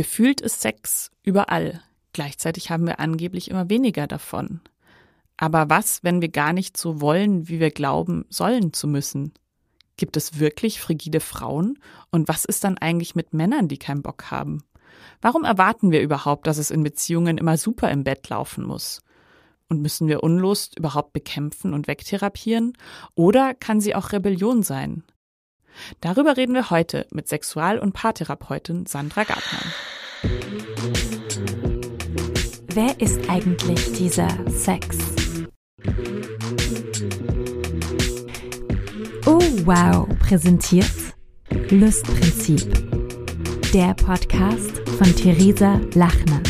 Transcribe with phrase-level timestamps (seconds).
[0.00, 1.82] Gefühlt ist Sex überall.
[2.14, 4.62] Gleichzeitig haben wir angeblich immer weniger davon.
[5.36, 9.34] Aber was, wenn wir gar nicht so wollen, wie wir glauben, sollen zu müssen?
[9.98, 11.78] Gibt es wirklich frigide Frauen?
[12.10, 14.64] Und was ist dann eigentlich mit Männern, die keinen Bock haben?
[15.20, 19.02] Warum erwarten wir überhaupt, dass es in Beziehungen immer super im Bett laufen muss?
[19.68, 22.72] Und müssen wir Unlust überhaupt bekämpfen und wegtherapieren?
[23.14, 25.04] Oder kann sie auch Rebellion sein?
[26.00, 29.60] Darüber reden wir heute mit Sexual- und Paartherapeutin Sandra Gartner.
[32.72, 34.98] Wer ist eigentlich dieser Sex?
[39.26, 40.90] Oh wow, präsentiert
[41.70, 42.72] Lustprinzip.
[43.72, 46.42] Der Podcast von Theresa Lachner.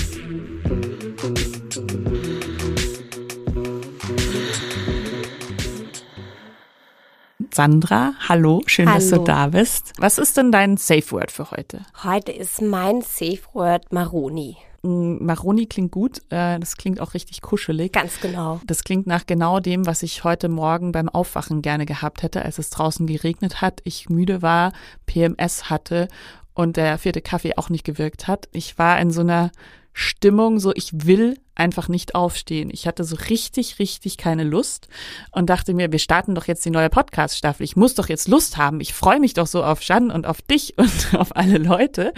[7.54, 8.98] Sandra, hallo, schön, hallo.
[8.98, 9.92] dass du da bist.
[9.98, 11.80] Was ist denn dein Safe Word für heute?
[12.04, 14.56] Heute ist mein Safe Word Maroni.
[14.82, 17.92] Mm, Maroni klingt gut, äh, das klingt auch richtig kuschelig.
[17.92, 18.60] Ganz genau.
[18.66, 22.58] Das klingt nach genau dem, was ich heute Morgen beim Aufwachen gerne gehabt hätte, als
[22.58, 24.72] es draußen geregnet hat, ich müde war,
[25.06, 26.08] PMS hatte
[26.54, 28.48] und der vierte Kaffee auch nicht gewirkt hat.
[28.52, 29.50] Ich war in so einer
[29.92, 32.70] Stimmung, so ich will einfach nicht aufstehen.
[32.72, 34.88] Ich hatte so richtig, richtig keine Lust
[35.32, 37.64] und dachte mir, wir starten doch jetzt die neue Podcast-Staffel.
[37.64, 38.80] Ich muss doch jetzt Lust haben.
[38.80, 42.12] Ich freue mich doch so auf Jan und auf dich und auf alle Leute.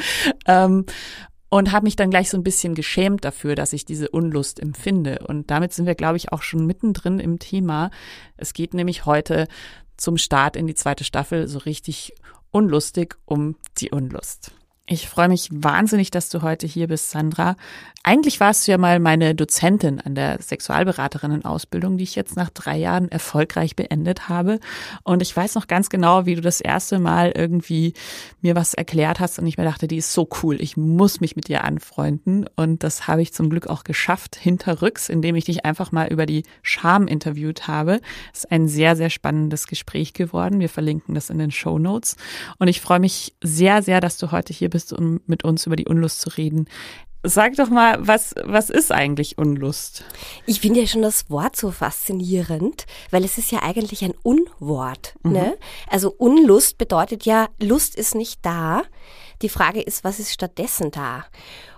[0.46, 0.86] Ähm,
[1.48, 5.18] und habe mich dann gleich so ein bisschen geschämt dafür, dass ich diese Unlust empfinde.
[5.26, 7.90] Und damit sind wir, glaube ich, auch schon mittendrin im Thema.
[8.38, 9.48] Es geht nämlich heute
[9.98, 12.14] zum Start in die zweite Staffel so richtig
[12.50, 14.52] unlustig um die Unlust.
[14.86, 17.54] Ich freue mich wahnsinnig, dass du heute hier bist, Sandra.
[18.02, 22.76] Eigentlich warst du ja mal meine Dozentin an der Sexualberaterinnen-Ausbildung, die ich jetzt nach drei
[22.78, 24.58] Jahren erfolgreich beendet habe.
[25.04, 27.94] Und ich weiß noch ganz genau, wie du das erste Mal irgendwie
[28.40, 31.36] mir was erklärt hast und ich mir dachte, die ist so cool, ich muss mich
[31.36, 32.46] mit dir anfreunden.
[32.56, 36.26] Und das habe ich zum Glück auch geschafft, hinterrücks, indem ich dich einfach mal über
[36.26, 38.00] die Scham interviewt habe.
[38.32, 40.58] Es ist ein sehr, sehr spannendes Gespräch geworden.
[40.58, 42.16] Wir verlinken das in den Show Notes.
[42.58, 45.76] Und ich freue mich sehr, sehr, dass du heute hier bist, um mit uns über
[45.76, 46.66] die Unlust zu reden.
[47.24, 50.04] Sag doch mal, was, was ist eigentlich Unlust?
[50.44, 55.14] Ich finde ja schon das Wort so faszinierend, weil es ist ja eigentlich ein Unwort.
[55.22, 55.32] Mhm.
[55.32, 55.58] Ne?
[55.86, 58.82] Also Unlust bedeutet ja, Lust ist nicht da.
[59.40, 61.24] Die Frage ist, was ist stattdessen da?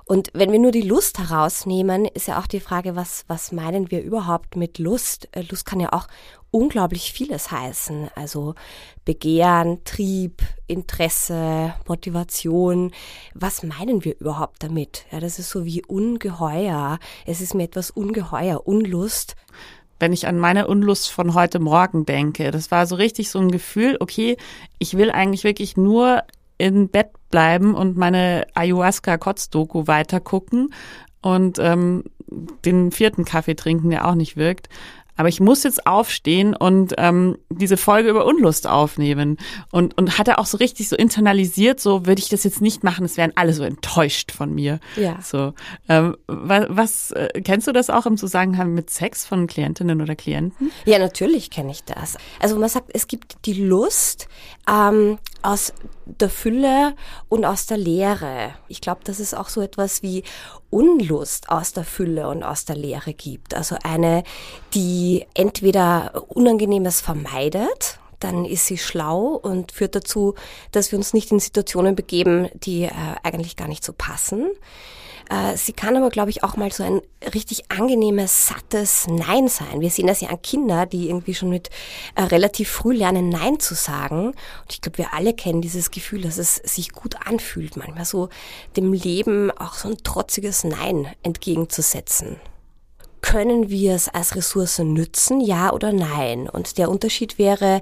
[0.07, 3.91] Und wenn wir nur die Lust herausnehmen, ist ja auch die Frage, was, was meinen
[3.91, 5.29] wir überhaupt mit Lust?
[5.49, 6.09] Lust kann ja auch
[6.51, 8.11] unglaublich vieles heißen.
[8.15, 8.55] Also
[9.05, 12.93] Begehren, Trieb, Interesse, Motivation.
[13.35, 15.07] Was meinen wir überhaupt damit?
[15.11, 16.99] Ja, das ist so wie ungeheuer.
[17.27, 19.37] Es ist mir etwas ungeheuer, Unlust
[20.01, 22.51] wenn ich an meine Unlust von heute Morgen denke.
[22.51, 24.37] Das war so richtig so ein Gefühl, okay,
[24.79, 26.25] ich will eigentlich wirklich nur
[26.59, 30.73] im Bett bleiben und meine Ayahuasca-Kotz-Doku weitergucken.
[31.21, 32.05] Und ähm,
[32.65, 34.69] den vierten Kaffee trinken, der auch nicht wirkt
[35.17, 39.39] aber ich muss jetzt aufstehen und ähm, diese Folge über Unlust aufnehmen.
[39.71, 42.85] Und, und hat er auch so richtig so internalisiert, so würde ich das jetzt nicht
[42.85, 44.81] machen, es wären alle so enttäuscht von mir.
[44.97, 45.19] Ja.
[45.23, 45.53] So,
[45.89, 50.17] ähm, was, was äh, kennst du das auch im Zusammenhang mit Sex von Klientinnen oder
[50.17, 50.71] Klienten?
[50.85, 52.17] Ja, natürlich kenne ich das.
[52.41, 54.29] Also man sagt, es gibt die Lust
[54.69, 55.73] ähm, aus
[56.07, 56.95] der Fülle
[57.29, 58.55] und aus der Leere.
[58.69, 60.23] Ich glaube, dass es auch so etwas wie
[60.75, 63.55] Unlust aus der Fülle und aus der Leere gibt.
[63.55, 64.25] Also eine,
[64.75, 70.35] die entweder Unangenehmes vermeidet, dann ist sie schlau und führt dazu,
[70.73, 72.91] dass wir uns nicht in Situationen begeben, die äh,
[73.23, 74.51] eigentlich gar nicht so passen.
[75.35, 77.01] Äh, sie kann aber, glaube ich, auch mal so ein
[77.35, 79.81] richtig angenehmes, sattes Nein sein.
[79.81, 81.71] Wir sehen das ja an Kindern, die irgendwie schon mit
[82.15, 84.29] äh, relativ früh lernen, Nein zu sagen.
[84.29, 88.29] Und ich glaube, wir alle kennen dieses Gefühl, dass es sich gut anfühlt, manchmal so
[88.77, 92.41] dem Leben auch so ein trotziges Nein entgegenzusetzen
[93.35, 96.49] können wir es als Ressource nützen, ja oder nein?
[96.49, 97.81] Und der Unterschied wäre,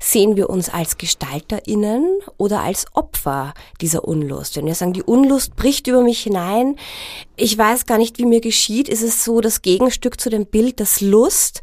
[0.00, 3.52] sehen wir uns als GestalterInnen oder als Opfer
[3.82, 4.56] dieser Unlust?
[4.56, 6.76] Wenn wir sagen, die Unlust bricht über mich hinein,
[7.36, 10.80] ich weiß gar nicht, wie mir geschieht, ist es so das Gegenstück zu dem Bild,
[10.80, 11.60] dass Lust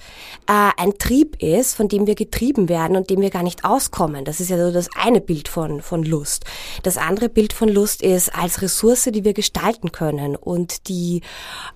[0.47, 4.23] äh, ein Trieb ist, von dem wir getrieben werden und dem wir gar nicht auskommen.
[4.23, 6.45] Das ist ja so das eine Bild von, von Lust.
[6.83, 11.21] Das andere Bild von Lust ist als Ressource, die wir gestalten können und die,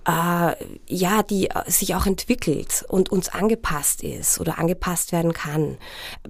[0.06, 0.52] äh,
[0.86, 5.78] ja, die sich auch entwickelt und uns angepasst ist oder angepasst werden kann.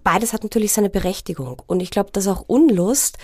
[0.03, 1.63] Beides hat natürlich seine Berechtigung.
[1.67, 3.19] Und ich glaube, dass auch Unlust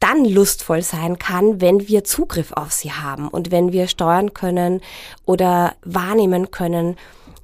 [0.00, 4.80] dann lustvoll sein kann, wenn wir Zugriff auf sie haben und wenn wir steuern können
[5.24, 6.96] oder wahrnehmen können,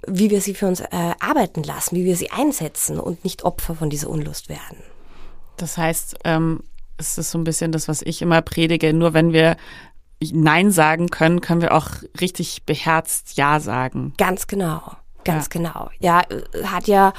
[0.06, 0.86] wie wir sie für uns äh,
[1.20, 4.78] arbeiten lassen, wie wir sie einsetzen und nicht Opfer von dieser Unlust werden.
[5.56, 6.62] Das heißt, ähm,
[6.96, 9.56] es ist so ein bisschen das, was ich immer predige, nur wenn wir
[10.22, 11.88] Nein sagen können, können wir auch
[12.20, 14.14] richtig beherzt Ja sagen.
[14.18, 14.92] Ganz genau,
[15.24, 15.50] ganz ja.
[15.50, 15.90] genau.
[15.98, 16.22] Ja,
[16.64, 17.12] hat ja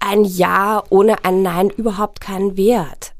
[0.00, 3.14] ein Ja ohne ein Nein überhaupt keinen Wert.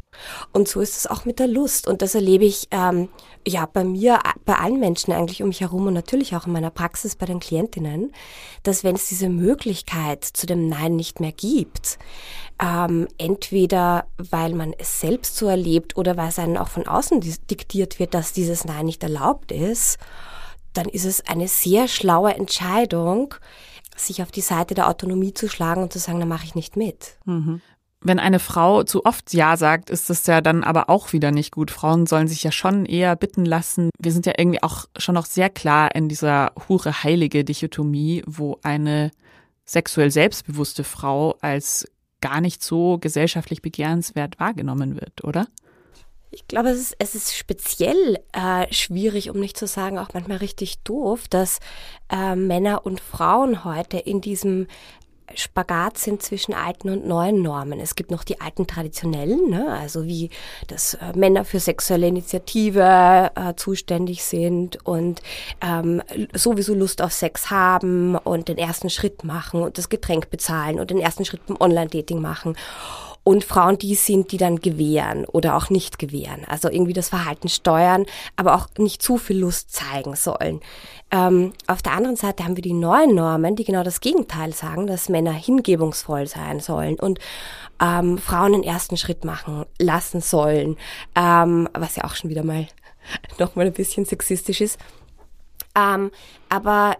[0.52, 1.88] Und so ist es auch mit der Lust.
[1.88, 3.08] Und das erlebe ich ähm,
[3.47, 6.71] ja bei mir, bei allen Menschen eigentlich um mich herum und natürlich auch in meiner
[6.71, 8.12] Praxis bei den Klientinnen,
[8.62, 11.99] dass wenn es diese Möglichkeit zu dem Nein nicht mehr gibt,
[12.62, 17.21] ähm, entweder weil man es selbst so erlebt oder weil es einem auch von außen
[17.50, 19.99] diktiert wird, dass dieses Nein nicht erlaubt ist,
[20.73, 23.35] dann ist es eine sehr schlaue Entscheidung,
[23.97, 26.77] sich auf die Seite der Autonomie zu schlagen und zu sagen, da mache ich nicht
[26.77, 27.17] mit.
[27.25, 27.61] Mhm.
[28.04, 31.52] Wenn eine Frau zu oft Ja sagt, ist das ja dann aber auch wieder nicht
[31.52, 31.70] gut.
[31.70, 33.90] Frauen sollen sich ja schon eher bitten lassen.
[33.99, 39.12] Wir sind ja irgendwie auch schon noch sehr klar in dieser hure-heilige Dichotomie, wo eine
[39.64, 41.87] sexuell selbstbewusste Frau als
[42.20, 45.46] gar nicht so gesellschaftlich begehrenswert wahrgenommen wird, oder?
[46.34, 50.38] Ich glaube, es ist, es ist speziell äh, schwierig, um nicht zu sagen auch manchmal
[50.38, 51.60] richtig doof, dass
[52.10, 54.66] äh, Männer und Frauen heute in diesem
[55.34, 57.80] Spagat sind zwischen alten und neuen Normen.
[57.80, 59.69] Es gibt noch die alten traditionellen, ne?
[59.80, 60.30] also wie
[60.69, 65.22] dass äh, Männer für sexuelle Initiative äh, zuständig sind und
[65.60, 66.02] ähm,
[66.34, 70.90] sowieso Lust auf Sex haben und den ersten Schritt machen und das Getränk bezahlen und
[70.90, 72.56] den ersten Schritt beim Online-Dating machen
[73.24, 76.44] und Frauen die sind, die dann gewähren oder auch nicht gewähren.
[76.46, 80.60] Also irgendwie das Verhalten steuern, aber auch nicht zu viel Lust zeigen sollen.
[81.12, 84.87] Ähm, auf der anderen Seite haben wir die neuen Normen, die genau das Gegenteil sagen,
[84.87, 87.20] dass Männer hingebungsvoll sein sollen und
[87.81, 90.79] ähm, Frauen den ersten Schritt machen lassen sollen,
[91.14, 92.67] ähm, was ja auch schon wieder mal
[93.38, 94.81] nochmal ein bisschen sexistisch ist.
[95.75, 96.11] Ähm,
[96.49, 96.97] aber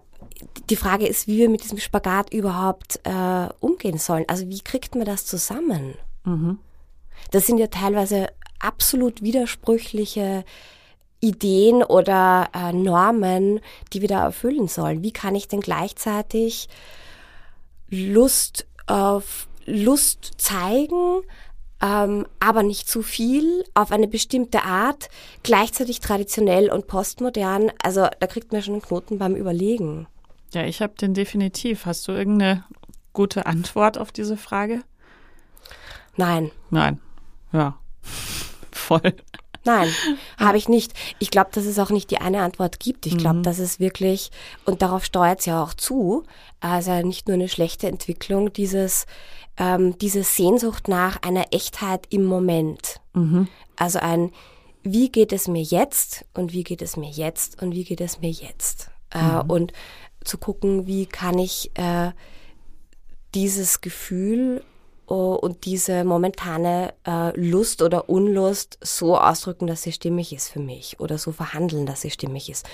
[0.69, 4.25] die Frage ist, wie wir mit diesem Spagat überhaupt äh, umgehen sollen.
[4.29, 5.94] Also wie kriegt man das zusammen?
[6.25, 6.58] Mhm.
[7.31, 10.44] Das sind ja teilweise absolut widersprüchliche
[11.22, 13.60] Ideen oder äh, Normen,
[13.92, 15.02] die wir da erfüllen sollen.
[15.02, 16.69] Wie kann ich denn gleichzeitig
[17.88, 21.22] Lust auf Lust zeigen,
[21.80, 25.08] ähm, aber nicht zu viel, auf eine bestimmte Art,
[25.43, 27.70] gleichzeitig traditionell und postmodern.
[27.82, 30.08] Also da kriegt man schon einen Knoten beim Überlegen.
[30.52, 31.86] Ja, ich habe den definitiv.
[31.86, 32.64] Hast du irgendeine
[33.12, 34.82] gute Antwort auf diese Frage?
[36.17, 36.50] Nein.
[36.70, 37.00] Nein.
[37.52, 37.79] Ja.
[38.72, 39.14] Voll.
[39.64, 39.88] Nein,
[40.38, 40.92] habe ich nicht.
[41.19, 43.06] Ich glaube, dass es auch nicht die eine Antwort gibt.
[43.06, 43.42] Ich glaube, mhm.
[43.42, 44.31] dass es wirklich,
[44.64, 46.24] und darauf steuert es ja auch zu,
[46.60, 49.06] also nicht nur eine schlechte Entwicklung, dieses,
[49.56, 53.00] ähm, diese Sehnsucht nach einer Echtheit im Moment.
[53.14, 53.48] Mhm.
[53.76, 54.32] Also ein,
[54.82, 58.20] wie geht es mir jetzt und wie geht es mir jetzt und wie geht es
[58.20, 58.90] mir jetzt?
[59.10, 59.50] Äh, mhm.
[59.50, 59.72] Und
[60.24, 62.12] zu gucken, wie kann ich äh,
[63.34, 64.62] dieses Gefühl
[65.12, 71.00] und diese momentane äh, Lust oder Unlust so ausdrücken, dass sie stimmig ist für mich
[71.00, 72.66] oder so verhandeln, dass sie stimmig ist.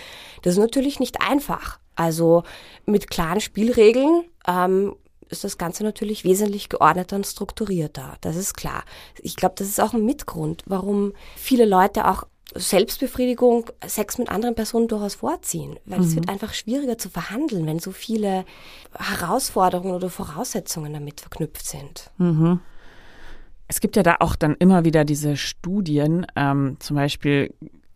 [0.43, 1.79] Das ist natürlich nicht einfach.
[1.97, 2.45] Also
[2.87, 4.95] mit klaren Spielregeln ähm,
[5.29, 8.17] ist das Ganze natürlich wesentlich geordneter und strukturierter.
[8.21, 8.85] Das ist klar.
[9.21, 12.25] Ich glaube, das ist auch ein Mitgrund, warum viele Leute auch
[12.55, 16.05] Selbstbefriedigung, Sex mit anderen Personen durchaus vorziehen, weil mhm.
[16.05, 18.45] es wird einfach schwieriger zu verhandeln, wenn so viele
[18.99, 22.11] Herausforderungen oder Voraussetzungen damit verknüpft sind.
[22.17, 22.61] Mhm.
[23.67, 27.53] Es gibt ja da auch dann immer wieder diese Studien, ähm, zum Beispiel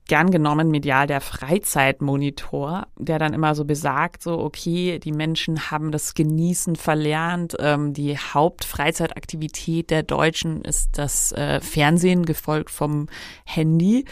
[0.07, 5.91] gern genommen medial der Freizeitmonitor, der dann immer so besagt, so okay, die Menschen haben
[5.93, 7.57] das Genießen verlernt.
[7.59, 13.09] Ähm, die Hauptfreizeitaktivität der Deutschen ist das äh, Fernsehen, gefolgt vom
[13.47, 14.05] Handy.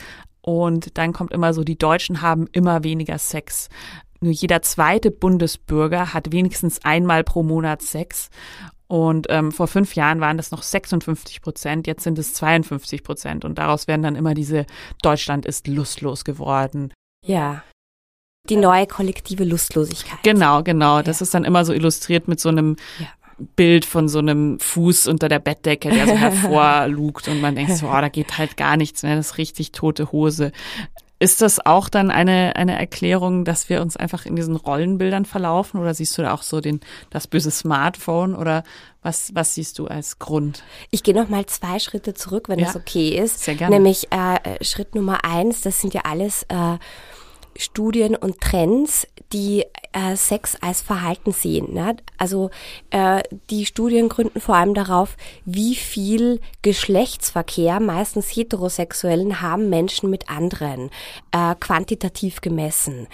[0.42, 3.68] Und dann kommt immer so, die Deutschen haben immer weniger Sex.
[4.20, 8.30] Nur jeder zweite Bundesbürger hat wenigstens einmal pro Monat Sex.
[8.86, 13.44] Und ähm, vor fünf Jahren waren das noch 56 Prozent, jetzt sind es 52 Prozent.
[13.44, 14.66] Und daraus werden dann immer diese
[15.00, 16.92] Deutschland ist lustlos geworden.
[17.24, 17.62] Ja.
[18.48, 20.22] Die neue kollektive Lustlosigkeit.
[20.22, 20.96] Genau, genau.
[20.96, 21.02] Ja.
[21.02, 23.06] Das ist dann immer so illustriert mit so einem ja.
[23.56, 27.88] Bild von so einem Fuß unter der Bettdecke, der so hervorlugt und man denkt so,
[27.88, 30.52] oh, da geht halt gar nichts mehr, das ist richtig tote Hose.
[31.22, 35.78] Ist das auch dann eine, eine Erklärung, dass wir uns einfach in diesen Rollenbildern verlaufen
[35.78, 36.80] oder siehst du da auch so den,
[37.10, 38.64] das böse Smartphone oder
[39.02, 40.62] was, was siehst du als Grund?
[40.90, 43.40] Ich gehe noch mal zwei Schritte zurück, wenn ja, das okay ist.
[43.44, 43.76] Sehr gerne.
[43.76, 46.78] Nämlich äh, Schritt Nummer eins, das sind ja alles äh,
[47.56, 51.74] Studien und Trends, die äh, Sex als Verhalten sehen.
[51.74, 51.96] Ne?
[52.18, 52.50] Also
[52.90, 60.28] äh, die Studien gründen vor allem darauf, wie viel Geschlechtsverkehr, meistens heterosexuellen, haben Menschen mit
[60.30, 60.90] anderen,
[61.32, 63.08] äh, quantitativ gemessen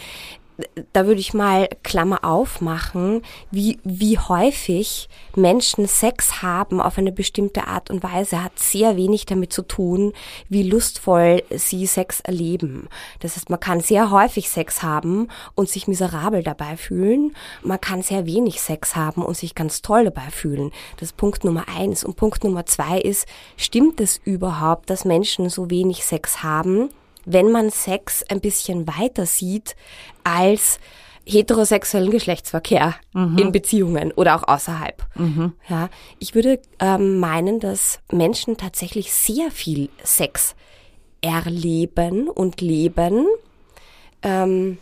[0.93, 7.67] da würde ich mal Klammer aufmachen, wie, wie häufig Menschen Sex haben auf eine bestimmte
[7.67, 10.13] Art und Weise, hat sehr wenig damit zu tun,
[10.49, 12.89] wie lustvoll sie Sex erleben.
[13.21, 17.37] Das heißt, man kann sehr häufig Sex haben und sich miserabel dabei fühlen.
[17.63, 20.71] Man kann sehr wenig Sex haben und sich ganz toll dabei fühlen.
[20.97, 22.05] Das ist Punkt Nummer eins.
[22.05, 26.91] Und Punkt Nummer zwei ist, stimmt es überhaupt, dass Menschen so wenig Sex haben?
[27.27, 29.77] Wenn man Sex ein bisschen weiter sieht
[30.25, 30.79] als
[31.27, 33.37] heterosexuellen Geschlechtsverkehr mhm.
[33.37, 35.05] in Beziehungen oder auch außerhalb.
[35.17, 35.53] Mhm.
[35.69, 35.91] Ja,
[36.21, 40.55] ich würde ähm, meinen, dass Menschen tatsächlich sehr viel Sex
[41.21, 43.27] erleben und leben,
[44.23, 44.79] ähm,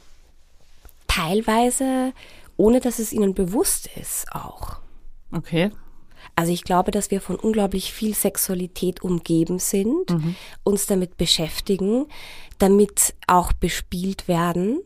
[1.07, 2.13] teilweise
[2.57, 4.77] ohne dass es ihnen bewusst ist auch.
[5.33, 5.71] Okay.
[6.37, 10.35] Also ich glaube, dass wir von unglaublich viel Sexualität umgeben sind, mhm.
[10.65, 12.07] uns damit beschäftigen,
[12.59, 14.81] damit auch bespielt werden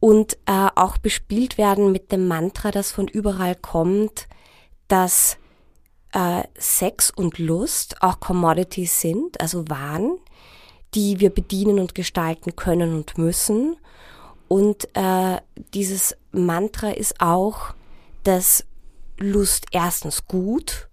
[0.00, 4.28] und äh, auch bespielt werden mit dem Mantra, das von überall kommt,
[4.86, 5.36] dass
[6.12, 10.18] äh, Sex und Lust auch Commodities sind, also Waren,
[10.94, 13.76] die wir bedienen und gestalten können und müssen.
[14.46, 15.38] Und äh,
[15.74, 17.74] dieses Mantra ist auch,
[18.24, 18.64] dass
[19.18, 20.88] Lust erstens gut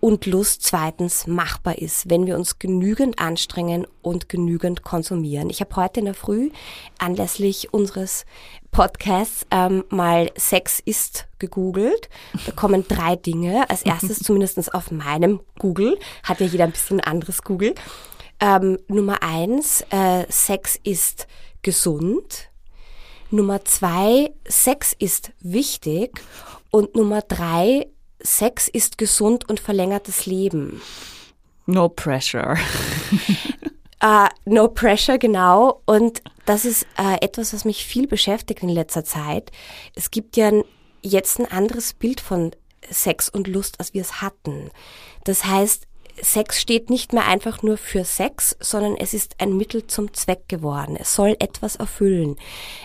[0.00, 5.48] und Lust zweitens machbar ist, wenn wir uns genügend anstrengen und genügend konsumieren.
[5.48, 6.50] Ich habe heute in der Früh
[6.98, 8.26] anlässlich unseres
[8.70, 12.10] Podcasts ähm, mal Sex ist gegoogelt.
[12.44, 13.70] Da kommen drei Dinge.
[13.70, 17.74] Als erstes zumindest auf meinem Google, hat ja jeder ein bisschen anderes Google.
[18.40, 21.26] Ähm, Nummer eins, äh, Sex ist
[21.62, 22.50] gesund.
[23.30, 26.20] Nummer zwei, Sex ist wichtig.
[26.74, 27.86] Und Nummer drei,
[28.20, 30.82] Sex ist gesund und verlängert das Leben.
[31.66, 32.56] No pressure.
[34.02, 35.82] uh, no pressure, genau.
[35.86, 39.52] Und das ist uh, etwas, was mich viel beschäftigt in letzter Zeit.
[39.94, 40.50] Es gibt ja
[41.00, 42.50] jetzt ein anderes Bild von
[42.90, 44.72] Sex und Lust, als wir es hatten.
[45.22, 45.86] Das heißt,
[46.20, 50.48] Sex steht nicht mehr einfach nur für Sex, sondern es ist ein Mittel zum Zweck
[50.48, 50.96] geworden.
[50.98, 52.34] Es soll etwas erfüllen.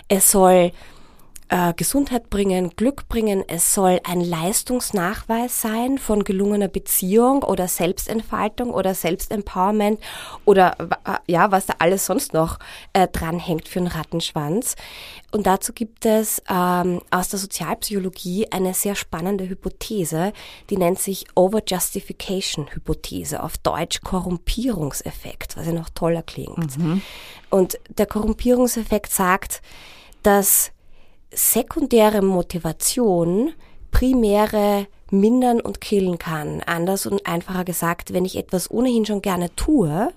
[0.06, 0.70] Es soll
[1.50, 3.44] äh, Gesundheit bringen, Glück bringen.
[3.46, 10.00] Es soll ein Leistungsnachweis sein von gelungener Beziehung oder Selbstentfaltung oder Selbstempowerment
[10.44, 12.58] oder äh, ja, was da alles sonst noch
[12.92, 14.76] äh, dranhängt für einen Rattenschwanz.
[15.32, 20.32] Und dazu gibt es ähm, aus der Sozialpsychologie eine sehr spannende Hypothese,
[20.70, 26.78] die nennt sich Overjustification-Hypothese, auf Deutsch Korrumpierungseffekt, was ja noch toller klingt.
[26.78, 27.02] Mhm.
[27.50, 29.62] Und der Korrumpierungseffekt sagt,
[30.22, 30.70] dass
[31.32, 33.52] sekundäre Motivation
[33.90, 36.60] primäre mindern und killen kann.
[36.62, 40.12] Anders und einfacher gesagt, wenn ich etwas ohnehin schon gerne tue,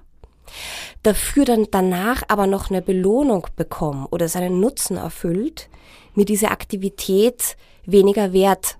[1.02, 5.70] dafür dann danach aber noch eine Belohnung bekomme oder seinen Nutzen erfüllt,
[6.16, 8.78] mir diese Aktivität weniger wert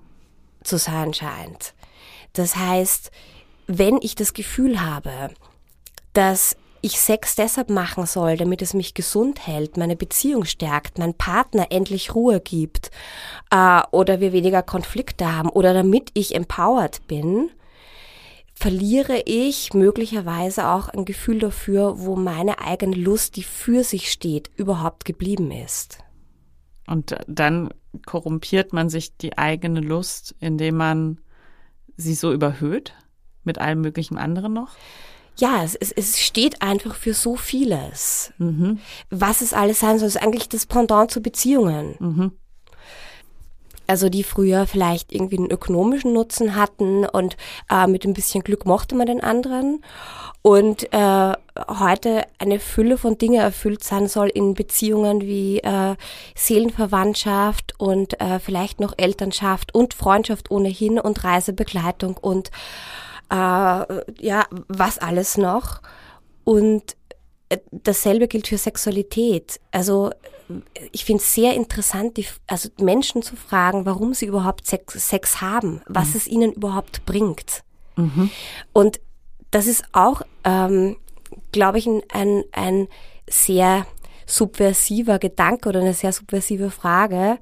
[0.64, 1.74] zu sein scheint.
[2.34, 3.12] Das heißt,
[3.68, 5.30] wenn ich das Gefühl habe,
[6.14, 11.14] dass ich Sex deshalb machen soll, damit es mich gesund hält, meine Beziehung stärkt, mein
[11.14, 12.92] Partner endlich Ruhe gibt
[13.52, 17.50] äh, oder wir weniger Konflikte haben oder damit ich empowered bin,
[18.54, 24.52] verliere ich möglicherweise auch ein Gefühl dafür, wo meine eigene Lust, die für sich steht,
[24.58, 26.00] überhaupt geblieben ist.
[26.86, 27.74] Und dann
[28.06, 31.22] korrumpiert man sich die eigene Lust, indem man
[31.96, 32.94] sie so überhöht
[33.46, 34.76] mit allem möglichen anderen noch?
[35.38, 38.34] Ja, es, es, es steht einfach für so vieles.
[38.38, 38.80] Mhm.
[39.10, 41.96] Was es alles sein soll, ist eigentlich das Pendant zu Beziehungen.
[42.00, 42.32] Mhm.
[43.86, 47.36] Also die früher vielleicht irgendwie einen ökonomischen Nutzen hatten und
[47.70, 49.84] äh, mit ein bisschen Glück mochte man den anderen.
[50.42, 51.34] Und äh,
[51.68, 55.96] heute eine Fülle von Dingen erfüllt sein soll in Beziehungen wie äh,
[56.36, 62.52] Seelenverwandtschaft und äh, vielleicht noch Elternschaft und Freundschaft ohnehin und Reisebegleitung und
[63.34, 65.82] äh, ja, was alles noch.
[66.44, 66.96] Und
[67.50, 69.60] äh, dasselbe gilt für Sexualität.
[69.72, 70.12] Also
[70.92, 75.42] ich finde es sehr interessant, die, also Menschen zu fragen, warum sie überhaupt Sex, Sex
[75.42, 76.16] haben, was mhm.
[76.18, 77.64] es ihnen überhaupt bringt.
[77.96, 78.30] Mhm.
[78.74, 79.00] Und
[79.52, 80.98] das ist auch, ähm,
[81.52, 82.88] glaube ich, ein, ein
[83.28, 83.86] sehr
[84.26, 87.40] subversiver Gedanke oder eine sehr subversive Frage.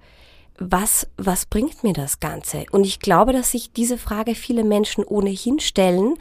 [0.63, 2.65] Was, was bringt mir das Ganze?
[2.72, 6.15] Und ich glaube, dass sich diese Frage viele Menschen ohnehin stellen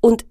[0.00, 0.24] und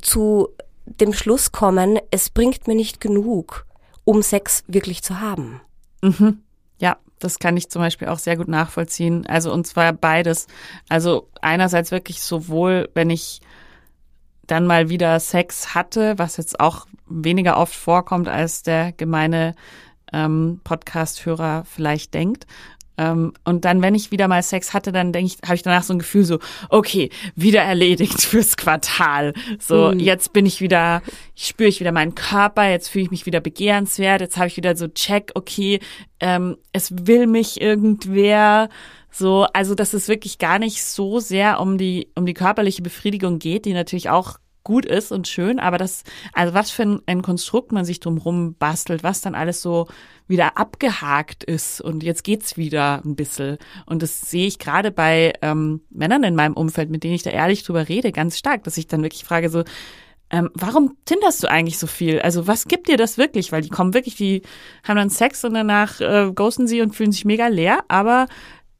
[0.00, 0.48] zu
[0.86, 3.66] dem Schluss kommen, es bringt mir nicht genug
[4.04, 5.60] um Sex wirklich zu haben.
[6.02, 6.42] Mhm.
[6.78, 9.26] Ja, das kann ich zum Beispiel auch sehr gut nachvollziehen.
[9.26, 10.46] Also und zwar beides.
[10.88, 13.40] Also einerseits wirklich sowohl, wenn ich
[14.46, 19.54] dann mal wieder Sex hatte, was jetzt auch weniger oft vorkommt, als der gemeine
[20.12, 22.46] ähm, Podcast-Hörer vielleicht denkt.
[22.98, 25.82] Ähm, und dann, wenn ich wieder mal Sex hatte, dann denke ich, habe ich danach
[25.82, 29.32] so ein Gefühl so, okay, wieder erledigt fürs Quartal.
[29.58, 30.00] So, mhm.
[30.00, 31.02] jetzt bin ich wieder,
[31.34, 34.76] spüre ich wieder meinen Körper, jetzt fühle ich mich wieder begehrenswert, jetzt habe ich wieder
[34.76, 35.80] so Check, okay,
[36.20, 38.68] ähm, es will mich irgendwer.
[39.14, 43.38] So, also dass es wirklich gar nicht so sehr um die um die körperliche Befriedigung
[43.38, 47.72] geht, die natürlich auch gut ist und schön, aber das, also was für ein, Konstrukt
[47.72, 49.88] man sich drumherum bastelt, was dann alles so
[50.28, 53.58] wieder abgehakt ist und jetzt geht's wieder ein bisschen.
[53.86, 57.30] Und das sehe ich gerade bei ähm, Männern in meinem Umfeld, mit denen ich da
[57.30, 59.64] ehrlich drüber rede, ganz stark, dass ich dann wirklich frage so,
[60.30, 62.20] ähm, warum tinderst du eigentlich so viel?
[62.20, 63.52] Also was gibt dir das wirklich?
[63.52, 64.42] Weil die kommen wirklich, die
[64.82, 68.26] haben dann Sex und danach äh, ghosten sie und fühlen sich mega leer, aber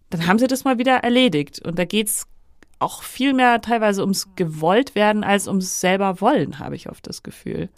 [0.09, 1.61] dann haben sie das mal wieder erledigt.
[1.65, 2.27] Und da geht's
[2.83, 7.23] auch viel mehr teilweise ums gewollt werden als ums selber wollen, habe ich oft das
[7.23, 7.69] Gefühl.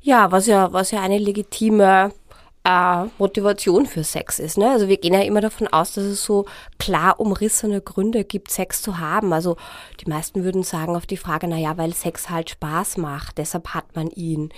[0.00, 2.12] Ja, was ja, was ja eine legitime
[2.66, 4.58] äh, Motivation für Sex ist.
[4.58, 4.68] Ne?
[4.68, 6.46] Also wir gehen ja immer davon aus, dass es so
[6.78, 9.32] klar umrissene Gründe gibt, Sex zu haben.
[9.32, 9.56] Also
[10.00, 13.68] die meisten würden sagen auf die Frage, na ja, weil Sex halt Spaß macht, deshalb
[13.68, 14.50] hat man ihn.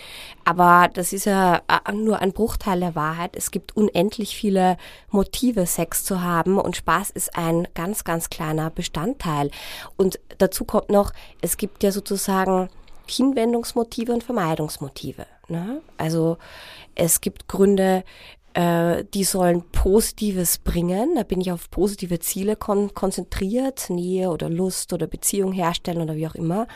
[0.47, 3.37] Aber das ist ja äh, nur ein Bruchteil der Wahrheit.
[3.37, 4.79] Es gibt unendlich viele
[5.11, 9.51] Motive, Sex zu haben und Spaß ist ein ganz, ganz kleiner Bestandteil.
[9.99, 12.71] Und dazu kommt noch, es gibt ja sozusagen
[13.11, 15.27] Hinwendungsmotive und Vermeidungsmotive.
[15.49, 15.81] Ne?
[15.97, 16.38] Also
[16.94, 18.05] es gibt Gründe,
[18.55, 21.14] äh, die sollen Positives bringen.
[21.16, 26.16] Da bin ich auf positive Ziele kon konzentriert, Nähe oder Lust oder Beziehung herstellen oder
[26.16, 26.66] wie auch immer.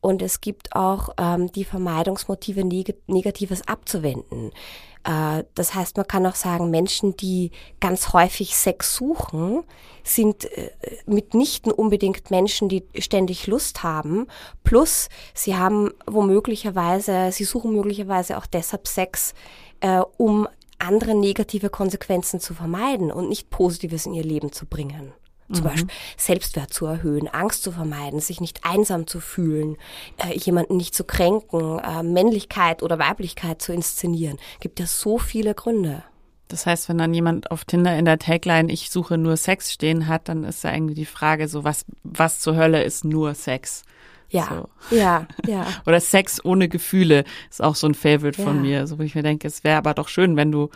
[0.00, 4.52] Und es gibt auch ähm, die Vermeidungsmotive, Neg Negatives abzuwenden.
[5.06, 9.62] Äh, das heißt, man kann auch sagen, Menschen, die ganz häufig Sex suchen,
[10.02, 10.70] sind äh,
[11.06, 14.26] mitnichten unbedingt Menschen, die ständig Lust haben.
[14.64, 19.32] Plus, sie haben womöglicherweise, sie suchen möglicherweise auch deshalb Sex,
[19.80, 25.12] äh, um andere negative Konsequenzen zu vermeiden und nicht Positives in ihr Leben zu bringen.
[25.52, 25.68] Zum mhm.
[25.68, 29.76] Beispiel Selbstwert zu erhöhen, Angst zu vermeiden, sich nicht einsam zu fühlen,
[30.18, 34.38] äh, jemanden nicht zu kränken, äh, Männlichkeit oder Weiblichkeit zu inszenieren.
[34.60, 36.02] Gibt ja so viele Gründe.
[36.48, 40.06] Das heißt, wenn dann jemand auf Tinder in der Tagline ich suche nur Sex stehen
[40.06, 43.82] hat, dann ist da irgendwie die Frage so, was, was zur Hölle ist nur Sex?
[44.28, 44.96] Ja, so.
[44.96, 45.66] ja, ja.
[45.86, 48.44] Oder Sex ohne Gefühle ist auch so ein Favorite ja.
[48.44, 50.70] von mir, so wo ich mir denke, es wäre aber doch schön, wenn du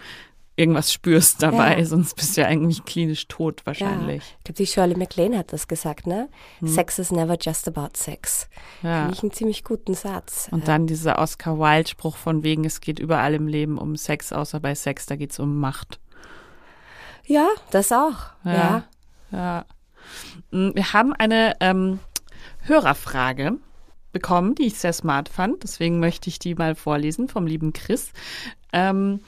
[0.61, 1.85] irgendwas spürst dabei, ja.
[1.85, 4.23] sonst bist du ja eigentlich klinisch tot wahrscheinlich.
[4.23, 4.35] Ja.
[4.39, 6.29] Ich glaube, die Shirley MacLaine hat das gesagt, ne?
[6.61, 6.69] Hm.
[6.69, 8.49] Sex is never just about sex.
[8.83, 9.01] Ja.
[9.01, 10.49] Finde ich einen ziemlich guten Satz.
[10.53, 14.61] Und dann dieser Oscar Wilde-Spruch von wegen, es geht überall im Leben um Sex, außer
[14.61, 15.99] bei Sex, da geht es um Macht.
[17.25, 18.19] Ja, das auch.
[18.45, 18.85] Ja.
[19.33, 19.65] ja.
[20.53, 22.01] Hm, wir haben eine ähm,
[22.63, 23.59] Hörerfrage
[24.13, 25.63] bekommen, die ich sehr smart fand.
[25.63, 28.13] Deswegen möchte ich die mal vorlesen vom lieben Chris.
[28.73, 29.21] Ähm,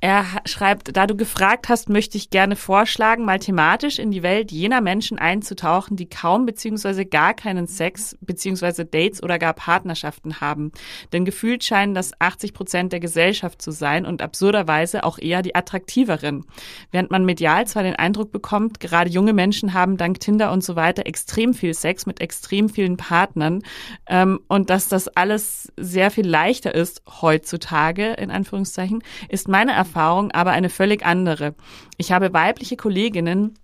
[0.00, 4.52] er schreibt, da du gefragt hast, möchte ich gerne vorschlagen, mal thematisch in die Welt
[4.52, 10.70] jener Menschen einzutauchen, die kaum beziehungsweise gar keinen Sex beziehungsweise Dates oder gar Partnerschaften haben.
[11.14, 15.54] Denn gefühlt scheinen das 80 Prozent der Gesellschaft zu sein und absurderweise auch eher die
[15.54, 16.44] attraktiveren.
[16.90, 20.76] Während man medial zwar den Eindruck bekommt, gerade junge Menschen haben dank Tinder und so
[20.76, 23.62] weiter extrem viel Sex mit extrem vielen Partnern
[24.06, 29.85] ähm, und dass das alles sehr viel leichter ist heutzutage, in Anführungszeichen, ist meine Erfahrung
[30.32, 31.54] aber eine völlig andere.
[31.96, 33.58] Ich habe weibliche Kolleginnen,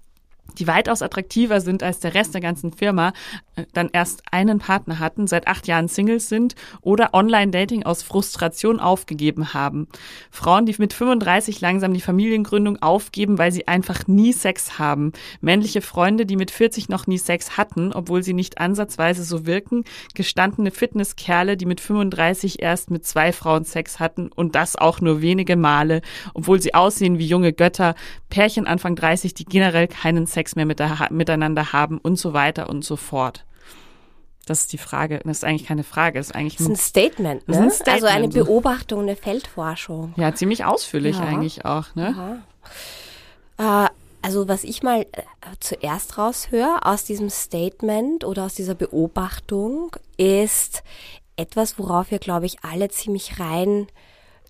[0.54, 3.12] die weitaus attraktiver sind als der Rest der ganzen Firma,
[3.56, 8.80] äh, dann erst einen Partner hatten, seit acht Jahren Singles sind oder Online-Dating aus Frustration
[8.80, 9.88] aufgegeben haben.
[10.30, 15.12] Frauen, die mit 35 langsam die Familiengründung aufgeben, weil sie einfach nie Sex haben.
[15.40, 19.84] Männliche Freunde, die mit 40 noch nie Sex hatten, obwohl sie nicht ansatzweise so wirken.
[20.14, 25.22] Gestandene Fitnesskerle, die mit 35 erst mit zwei Frauen Sex hatten und das auch nur
[25.22, 26.02] wenige Male,
[26.34, 27.94] obwohl sie aussehen wie junge Götter.
[28.30, 32.32] Pärchen Anfang 30, die generell keinen Sex Sex mehr mit der, miteinander haben und so
[32.32, 33.44] weiter und so fort.
[34.46, 35.20] Das ist die Frage.
[35.24, 36.18] Das ist eigentlich keine Frage.
[36.18, 37.58] Das ist eigentlich das ist ein Statement, ne?
[37.58, 38.02] Ein Statement.
[38.02, 40.14] Also eine Beobachtung, eine Feldforschung.
[40.16, 41.24] Ja, ziemlich ausführlich ja.
[41.24, 42.42] eigentlich auch, ne?
[43.58, 43.86] Äh,
[44.20, 45.22] also was ich mal äh,
[45.60, 50.82] zuerst raushöre aus diesem Statement oder aus dieser Beobachtung ist
[51.36, 53.86] etwas, worauf wir, glaube ich, alle ziemlich rein,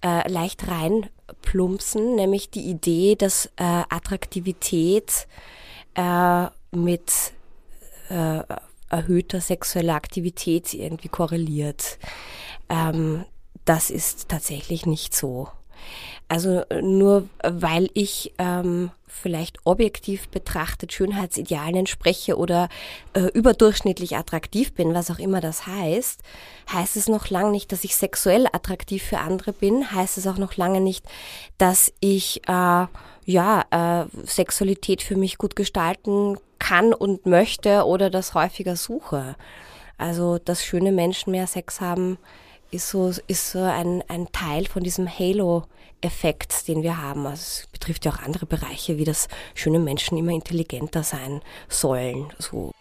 [0.03, 5.27] äh, leicht reinplumpsen, nämlich die Idee, dass äh, Attraktivität
[5.95, 7.33] äh, mit
[8.09, 8.41] äh,
[8.89, 11.99] erhöhter sexueller Aktivität irgendwie korreliert.
[12.69, 13.25] Ähm,
[13.65, 15.49] das ist tatsächlich nicht so.
[16.33, 22.71] Also nur weil ich ähm, vielleicht objektiv betrachtet Schönheitsidealen entspreche oder
[23.12, 26.23] äh, überdurchschnittlich attraktiv bin, was auch immer das heißt,
[26.73, 30.38] heißt es noch lange nicht, dass ich sexuell attraktiv für andere bin, heißt es auch
[30.38, 31.05] noch lange nicht,
[31.59, 32.87] dass ich äh,
[33.27, 39.37] ja äh, Sexualität für mich gut gestalten kann und möchte oder das häufiger suche.
[39.99, 42.16] Also dass schöne Menschen mehr Sex haben,
[42.73, 47.27] ist so, ist so ein, ein Teil von diesem Halo-Effekt, den wir haben.
[47.27, 52.33] Also es betrifft ja auch andere Bereiche, wie das schöne Menschen immer intelligenter sein sollen.
[52.39, 52.73] So.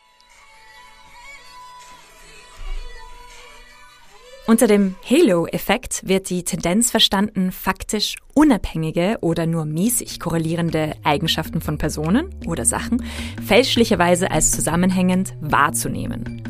[4.52, 11.78] Unter dem Halo-Effekt wird die Tendenz verstanden, faktisch unabhängige oder nur mäßig korrelierende Eigenschaften von
[11.78, 13.02] Personen oder Sachen
[13.48, 16.44] fälschlicherweise als zusammenhängend wahrzunehmen.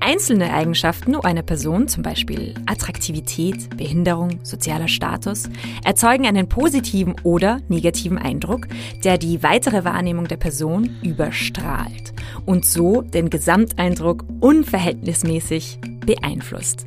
[0.00, 5.44] Einzelne Eigenschaften einer Person, zum Beispiel Attraktivität, Behinderung, sozialer Status,
[5.84, 8.66] erzeugen einen positiven oder negativen Eindruck,
[9.04, 12.14] der die weitere Wahrnehmung der Person überstrahlt
[12.46, 16.86] und so den Gesamteindruck unverhältnismäßig beeinflusst.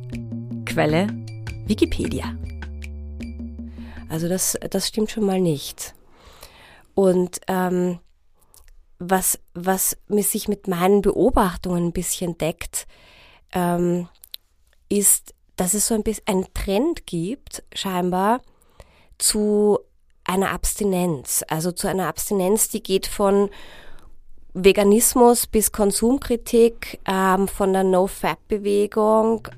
[0.78, 1.08] Quelle
[1.66, 2.38] Wikipedia.
[4.08, 5.92] Also das, das stimmt schon mal nicht.
[6.94, 7.98] Und ähm,
[9.00, 12.86] was, was sich mit meinen Beobachtungen ein bisschen deckt,
[13.50, 14.08] ähm,
[14.88, 18.40] ist, dass es so ein bisschen einen Trend gibt, scheinbar,
[19.18, 19.80] zu
[20.22, 21.44] einer Abstinenz.
[21.48, 23.50] Also zu einer Abstinenz, die geht von
[24.54, 29.48] Veganismus bis Konsumkritik, ähm, von der No-Fap-Bewegung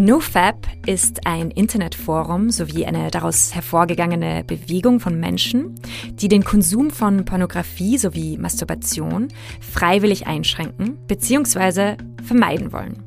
[0.00, 5.74] NoFap ist ein Internetforum sowie eine daraus hervorgegangene Bewegung von Menschen,
[6.14, 9.28] die den Konsum von Pornografie sowie Masturbation
[9.60, 11.96] freiwillig einschränken bzw.
[12.24, 13.02] vermeiden wollen.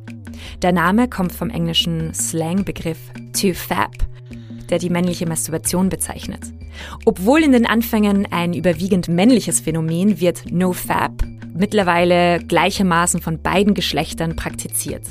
[0.62, 3.00] Der Name kommt vom englischen Slangbegriff
[3.42, 3.96] to fap,
[4.70, 6.42] der die männliche Masturbation bezeichnet.
[7.06, 11.24] Obwohl in den Anfängen ein überwiegend männliches Phänomen wird NoFap
[11.56, 15.08] mittlerweile gleichermaßen von beiden Geschlechtern praktiziert.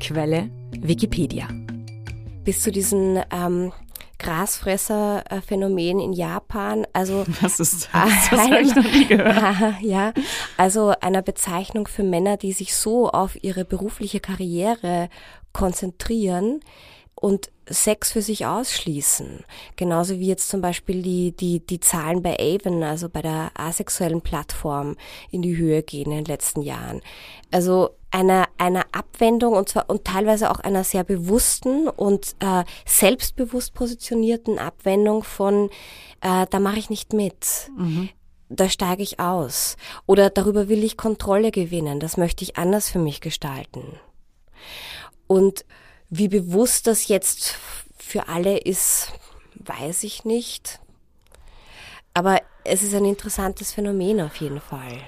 [0.00, 0.48] Quelle
[0.86, 1.48] Wikipedia.
[2.44, 3.72] Bis zu diesen ähm,
[4.18, 6.86] Grasfresser-Phänomen in Japan.
[6.92, 8.30] Also was ist das?
[8.30, 9.76] Das habe ich noch nie gehört.
[9.80, 10.12] ja,
[10.58, 15.08] also einer Bezeichnung für Männer, die sich so auf ihre berufliche Karriere
[15.54, 16.60] konzentrieren
[17.24, 19.44] und Sex für sich ausschließen.
[19.76, 24.20] Genauso wie jetzt zum Beispiel die, die, die Zahlen bei Avon, also bei der asexuellen
[24.20, 24.96] Plattform,
[25.30, 27.00] in die Höhe gehen in den letzten Jahren.
[27.50, 33.72] Also einer, einer Abwendung und zwar und teilweise auch einer sehr bewussten und äh, selbstbewusst
[33.72, 35.70] positionierten Abwendung von
[36.20, 37.70] äh, da mache ich nicht mit.
[37.74, 38.10] Mhm.
[38.50, 39.76] Da steige ich aus.
[40.04, 42.00] Oder darüber will ich Kontrolle gewinnen.
[42.00, 43.98] Das möchte ich anders für mich gestalten.
[45.26, 45.64] Und
[46.16, 47.56] wie bewusst das jetzt
[47.98, 49.12] für alle ist,
[49.56, 50.78] weiß ich nicht.
[52.12, 55.00] Aber es ist ein interessantes Phänomen auf jeden Fall.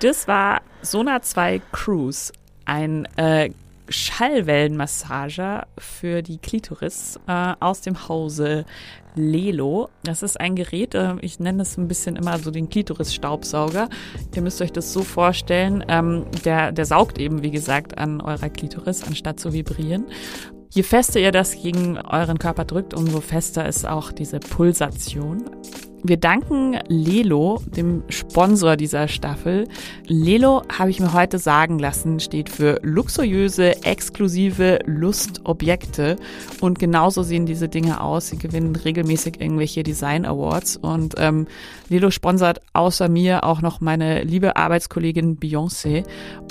[0.00, 2.34] Das war Sona 2 Cruise,
[2.66, 3.50] ein äh,
[3.88, 8.64] Schallwellenmassager für die Klitoris äh, aus dem Hause
[9.14, 9.90] Lelo.
[10.02, 13.88] Das ist ein Gerät, äh, ich nenne das ein bisschen immer so den Klitoris-Staubsauger.
[14.34, 18.48] Ihr müsst euch das so vorstellen, ähm, der, der saugt eben, wie gesagt, an eurer
[18.48, 20.06] Klitoris, anstatt zu vibrieren.
[20.70, 25.44] Je fester ihr das gegen euren Körper drückt, umso fester ist auch diese Pulsation.
[26.06, 29.66] Wir danken Lelo, dem Sponsor dieser Staffel.
[30.06, 36.16] Lelo, habe ich mir heute sagen lassen, steht für luxuriöse, exklusive Lustobjekte.
[36.60, 38.28] Und genauso sehen diese Dinge aus.
[38.28, 40.76] Sie gewinnen regelmäßig irgendwelche Design Awards.
[40.76, 41.46] Und ähm,
[41.88, 46.04] Lelo sponsert außer mir auch noch meine liebe Arbeitskollegin Beyoncé.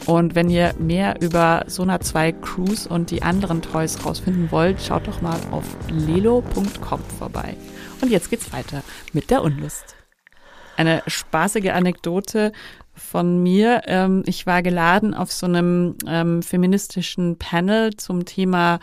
[0.08, 5.08] Und wenn ihr mehr über Sona 2 Cruise und die anderen Toys rausfinden wollt, schaut
[5.08, 7.56] doch mal auf lelo.com vorbei.
[8.04, 9.96] Und jetzt geht's weiter mit der Unlust.
[10.76, 12.52] Eine spaßige Anekdote
[12.94, 13.84] von mir.
[13.86, 18.82] Ähm, ich war geladen auf so einem ähm, feministischen Panel zum Thema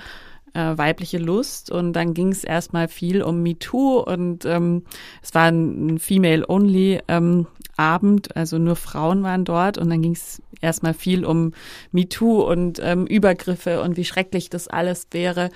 [0.54, 4.84] äh, weibliche Lust und dann ging es erstmal viel um MeToo und ähm,
[5.22, 10.40] es war ein Female-Only ähm, Abend, also nur Frauen waren dort und dann ging es
[10.62, 11.52] erstmal viel um
[11.92, 15.50] MeToo und ähm, Übergriffe und wie schrecklich das alles wäre.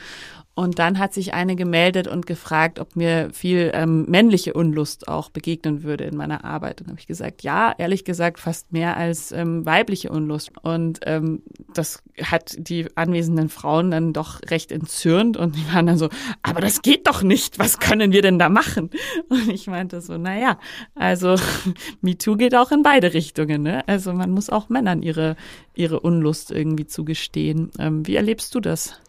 [0.57, 5.31] Und dann hat sich eine gemeldet und gefragt, ob mir viel ähm, männliche Unlust auch
[5.31, 6.81] begegnen würde in meiner Arbeit.
[6.81, 10.53] Und habe ich gesagt, ja, ehrlich gesagt, fast mehr als ähm, weibliche Unlust.
[10.63, 11.43] Und ähm,
[11.75, 16.09] das hat die anwesenden Frauen dann doch recht entzürnt und die waren dann so,
[16.43, 18.91] aber das geht doch nicht, was können wir denn da machen?
[19.29, 20.59] Und ich meinte so, na ja,
[20.95, 21.35] also
[22.01, 23.63] MeToo geht auch in beide Richtungen.
[23.63, 23.83] Ne?
[23.89, 25.35] Also man muss auch Männern ihre,
[25.75, 27.73] ihre Unlust irgendwie zugestehen.
[27.81, 29.01] Ähm, wie erlebst du das?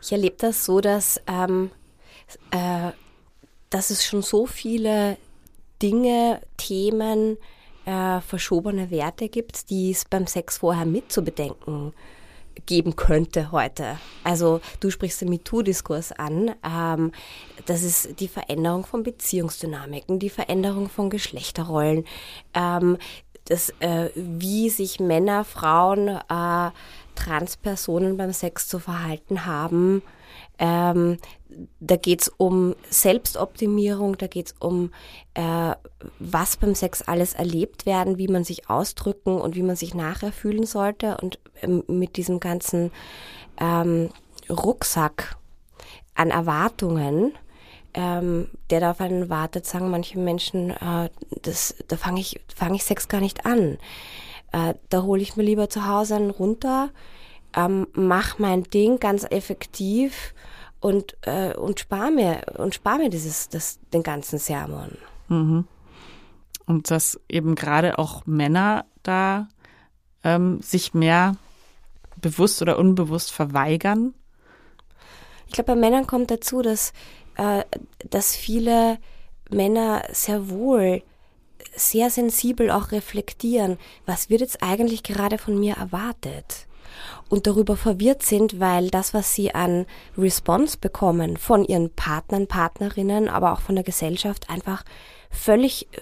[0.00, 1.70] Ich erlebe das so, dass, ähm,
[2.50, 2.92] äh,
[3.70, 5.16] dass es schon so viele
[5.82, 7.36] Dinge, Themen,
[7.84, 11.92] äh, verschobene Werte gibt, die es beim Sex vorher mitzubedenken
[12.66, 13.98] geben könnte heute.
[14.24, 16.54] Also du sprichst den MeToo-Diskurs an.
[16.64, 17.12] Ähm,
[17.66, 22.04] das ist die Veränderung von Beziehungsdynamiken, die Veränderung von Geschlechterrollen,
[22.54, 22.98] ähm,
[23.44, 26.70] das, äh, wie sich Männer, Frauen, äh,
[27.18, 30.02] Transpersonen beim Sex zu verhalten haben.
[30.58, 31.18] Ähm,
[31.80, 34.92] da geht es um Selbstoptimierung, da geht es um,
[35.34, 35.74] äh,
[36.18, 40.32] was beim Sex alles erlebt werden, wie man sich ausdrücken und wie man sich nachher
[40.32, 41.16] fühlen sollte.
[41.20, 42.92] Und ähm, mit diesem ganzen
[43.60, 44.10] ähm,
[44.48, 45.36] Rucksack
[46.14, 47.32] an Erwartungen,
[47.94, 51.10] ähm, der da auf einen wartet, sagen manche Menschen, äh,
[51.42, 53.78] das, da fange ich, fang ich Sex gar nicht an.
[54.52, 56.90] Äh, da hole ich mir lieber zu Hause einen runter,
[57.56, 60.34] ähm, mach mein Ding ganz effektiv
[60.80, 64.96] und, äh, und spar mir, und spar mir dieses, das, den ganzen Sermon.
[65.28, 65.66] Mhm.
[66.66, 69.48] Und dass eben gerade auch Männer da
[70.24, 71.36] ähm, sich mehr
[72.20, 74.14] bewusst oder unbewusst verweigern?
[75.46, 76.92] Ich glaube, bei Männern kommt dazu, dass,
[77.36, 77.64] äh,
[78.10, 78.98] dass viele
[79.50, 81.02] Männer sehr wohl
[81.78, 86.66] sehr sensibel auch reflektieren, was wird jetzt eigentlich gerade von mir erwartet?
[87.28, 89.86] Und darüber verwirrt sind, weil das, was sie an
[90.16, 94.84] Response bekommen von ihren Partnern, Partnerinnen, aber auch von der Gesellschaft einfach
[95.30, 96.00] völlig äh,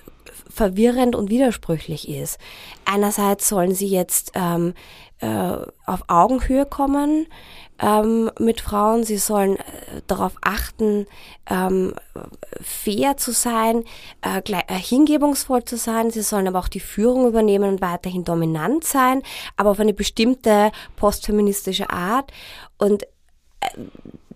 [0.49, 2.39] verwirrend und widersprüchlich ist.
[2.85, 4.75] Einerseits sollen sie jetzt ähm,
[5.19, 7.27] äh, auf Augenhöhe kommen,
[7.81, 9.05] ähm, mit Frauen.
[9.05, 11.07] Sie sollen äh, darauf achten,
[11.49, 11.95] ähm,
[12.61, 13.85] fair zu sein,
[14.23, 16.11] äh, äh, hingebungsvoll zu sein.
[16.11, 19.23] Sie sollen aber auch die Führung übernehmen und weiterhin dominant sein,
[19.57, 22.33] aber auf eine bestimmte postfeministische Art.
[22.79, 23.05] Und
[23.61, 23.69] äh,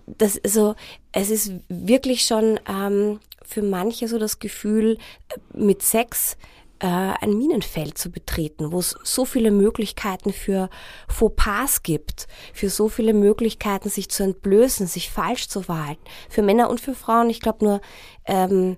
[0.07, 0.75] das, also,
[1.13, 4.99] es ist wirklich schon ähm, für manche so das Gefühl,
[5.29, 6.37] äh, mit Sex
[6.81, 10.71] äh, ein Minenfeld zu betreten, wo es so viele Möglichkeiten für
[11.09, 16.71] Fauxpas gibt, für so viele Möglichkeiten, sich zu entblößen, sich falsch zu verhalten, für Männer
[16.71, 17.31] und für Frauen.
[17.31, 17.81] Ich glaube nur,
[18.25, 18.77] ähm,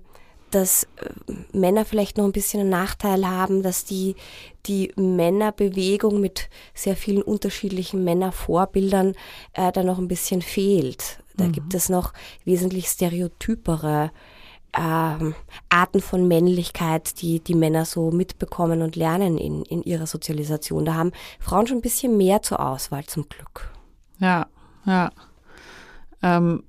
[0.51, 4.15] dass äh, Männer vielleicht noch ein bisschen einen Nachteil haben, dass die,
[4.65, 9.15] die Männerbewegung mit sehr vielen unterschiedlichen Männervorbildern
[9.53, 11.19] äh, da noch ein bisschen fehlt.
[11.35, 11.51] Da mhm.
[11.53, 12.13] gibt es noch
[12.45, 14.11] wesentlich stereotypere
[14.77, 15.35] ähm,
[15.69, 20.85] Arten von Männlichkeit, die die Männer so mitbekommen und lernen in, in ihrer Sozialisation.
[20.85, 23.71] Da haben Frauen schon ein bisschen mehr zur Auswahl zum Glück.
[24.19, 24.47] Ja,
[24.85, 25.11] ja.
[26.21, 26.63] Ähm,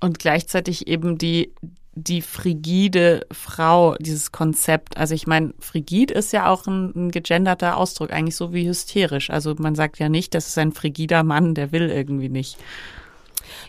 [0.00, 1.54] und gleichzeitig eben die,
[1.94, 4.98] die frigide Frau, dieses Konzept.
[4.98, 9.30] Also ich meine, frigid ist ja auch ein, ein gegenderter Ausdruck, eigentlich so wie hysterisch.
[9.30, 12.58] Also man sagt ja nicht, das ist ein frigider Mann, der will irgendwie nicht.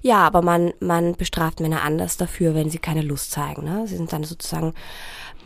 [0.01, 3.63] Ja, aber man, man bestraft Männer anders dafür, wenn sie keine Lust zeigen.
[3.63, 3.87] Ne?
[3.87, 4.73] Sie sind dann sozusagen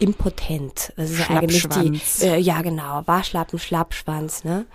[0.01, 0.93] impotent.
[0.97, 4.43] Das ist eigentlich die, äh, ja genau, Waschlappen, Schlappschwanz.
[4.43, 4.65] Ne?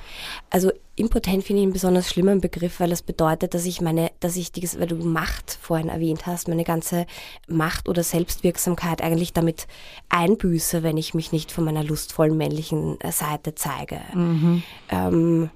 [0.50, 4.36] Also impotent finde ich einen besonders schlimmen Begriff, weil das bedeutet, dass ich meine, dass
[4.36, 7.06] ich, die, weil du Macht vorhin erwähnt hast, meine ganze
[7.48, 9.66] Macht oder Selbstwirksamkeit eigentlich damit
[10.08, 14.00] einbüße, wenn ich mich nicht von meiner lustvollen männlichen Seite zeige.
[14.14, 14.62] Mhm.
[14.90, 15.50] Ähm,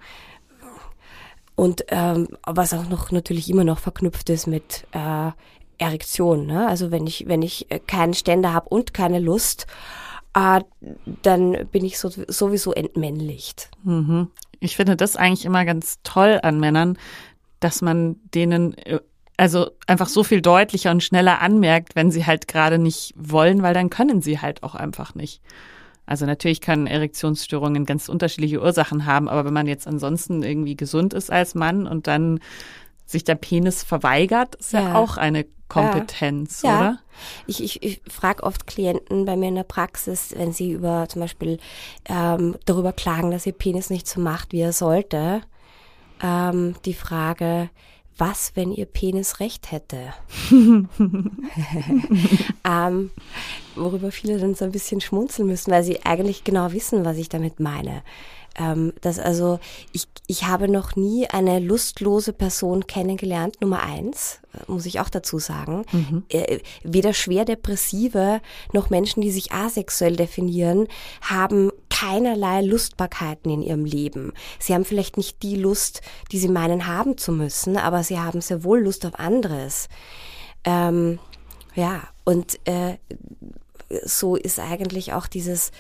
[1.60, 5.30] und ähm, was auch noch natürlich immer noch verknüpft ist mit äh,
[5.76, 6.46] Erektion.
[6.46, 6.66] Ne?
[6.66, 9.66] Also wenn ich, wenn ich äh, keinen Ständer habe und keine Lust,
[10.32, 10.62] äh,
[11.20, 13.70] dann bin ich so, sowieso entmännlicht.
[13.84, 14.28] Mhm.
[14.60, 16.96] Ich finde das eigentlich immer ganz toll an Männern,
[17.60, 19.00] dass man denen äh,
[19.36, 23.74] also einfach so viel deutlicher und schneller anmerkt, wenn sie halt gerade nicht wollen, weil
[23.74, 25.42] dann können sie halt auch einfach nicht.
[26.10, 31.14] Also natürlich können Erektionsstörungen ganz unterschiedliche Ursachen haben, aber wenn man jetzt ansonsten irgendwie gesund
[31.14, 32.40] ist als Mann und dann
[33.06, 36.80] sich der Penis verweigert, ist ja, ja auch eine Kompetenz, ja.
[36.80, 36.98] oder?
[37.46, 41.20] Ich, ich, ich frage oft Klienten bei mir in der Praxis, wenn sie über zum
[41.20, 41.58] Beispiel
[42.08, 45.42] ähm, darüber klagen, dass ihr Penis nicht so macht, wie er sollte,
[46.20, 47.70] ähm, die Frage,
[48.20, 50.12] was, wenn ihr Penis recht hätte?
[52.64, 53.10] ähm,
[53.74, 57.28] worüber viele dann so ein bisschen schmunzeln müssen, weil sie eigentlich genau wissen, was ich
[57.28, 58.02] damit meine.
[58.58, 59.60] Ähm, dass also
[59.92, 65.08] ich, ich habe noch nie eine lustlose Person kennengelernt, Nummer eins, äh, muss ich auch
[65.08, 65.84] dazu sagen.
[65.92, 66.24] Mhm.
[66.28, 68.40] Äh, weder schwerdepressive
[68.72, 70.88] noch Menschen, die sich asexuell definieren,
[71.22, 71.69] haben
[72.00, 74.32] keinerlei Lustbarkeiten in ihrem Leben.
[74.58, 76.00] Sie haben vielleicht nicht die Lust,
[76.32, 79.88] die sie meinen haben zu müssen, aber sie haben sehr wohl Lust auf anderes.
[80.64, 81.18] Ähm,
[81.74, 82.96] ja, und äh,
[84.04, 85.72] so ist eigentlich auch dieses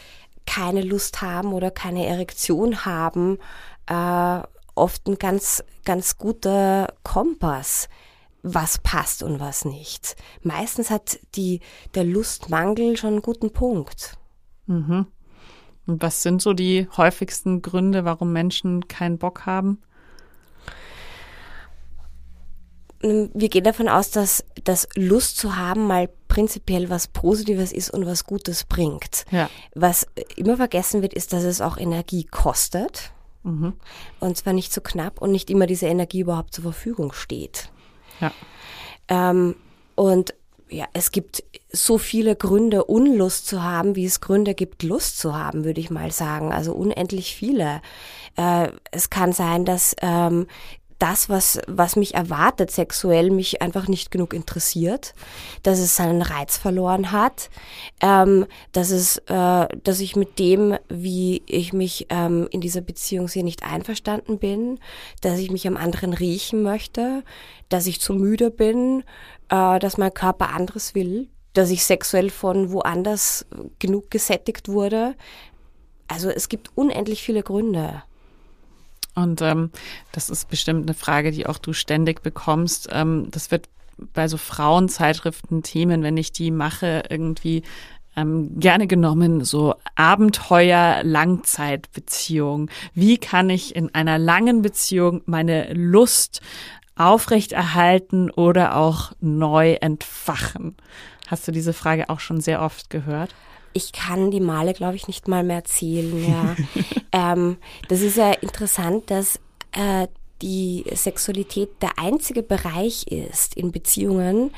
[0.46, 3.38] keine Lust haben oder keine Erektion haben,
[3.86, 4.42] äh,
[4.74, 7.88] oft ein ganz, ganz guter Kompass,
[8.42, 10.16] was passt und was nicht.
[10.42, 11.60] Meistens hat die,
[11.94, 14.18] der Lustmangel schon einen guten Punkt.
[14.66, 15.06] Mhm.
[15.90, 19.82] Und was sind so die häufigsten Gründe, warum Menschen keinen Bock haben?
[23.02, 28.06] Wir gehen davon aus, dass das Lust zu haben mal prinzipiell was Positives ist und
[28.06, 29.24] was Gutes bringt.
[29.32, 29.50] Ja.
[29.74, 33.10] Was immer vergessen wird, ist, dass es auch Energie kostet.
[33.42, 33.72] Mhm.
[34.20, 37.72] Und zwar nicht so knapp und nicht immer diese Energie überhaupt zur Verfügung steht.
[38.20, 38.30] Ja.
[39.08, 39.56] Ähm,
[39.96, 40.34] und
[40.70, 45.36] ja, es gibt so viele Gründe, Unlust zu haben, wie es Gründe gibt, Lust zu
[45.36, 46.52] haben, würde ich mal sagen.
[46.52, 47.80] Also unendlich viele.
[48.36, 50.46] Äh, es kann sein, dass ähm,
[51.00, 55.14] das, was, was mich erwartet sexuell, mich einfach nicht genug interessiert,
[55.62, 57.50] dass es seinen Reiz verloren hat,
[58.00, 63.28] ähm, dass es, äh, dass ich mit dem, wie ich mich ähm, in dieser Beziehung
[63.28, 64.78] sehe, nicht einverstanden bin,
[65.22, 67.24] dass ich mich am anderen riechen möchte,
[67.70, 69.02] dass ich zu müde bin,
[69.48, 73.46] äh, dass mein Körper anderes will, dass ich sexuell von woanders
[73.78, 75.16] genug gesättigt wurde.
[76.08, 78.02] Also es gibt unendlich viele Gründe.
[79.20, 79.70] Und ähm,
[80.12, 82.88] das ist bestimmt eine Frage, die auch du ständig bekommst.
[82.92, 83.68] Ähm, das wird
[84.14, 87.62] bei so Frauenzeitschriften Themen, wenn ich die mache, irgendwie
[88.16, 92.70] ähm, gerne genommen, so Abenteuer Langzeitbeziehung.
[92.94, 96.40] Wie kann ich in einer langen Beziehung meine Lust
[96.96, 100.76] aufrechterhalten oder auch neu entfachen?
[101.28, 103.34] Hast du diese Frage auch schon sehr oft gehört?
[103.72, 106.24] Ich kann die Male, glaube ich, nicht mal mehr zählen.
[106.28, 106.56] Ja.
[107.32, 109.38] ähm, das ist ja interessant, dass
[109.72, 110.08] äh,
[110.42, 114.52] die Sexualität der einzige Bereich ist in Beziehungen,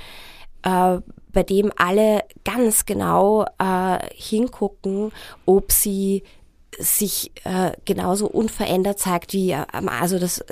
[0.63, 0.99] äh,
[1.33, 5.13] bei dem alle ganz genau äh, hingucken,
[5.47, 6.23] ob sie
[6.79, 10.43] sich äh, genauso unverändert zeigt wie also das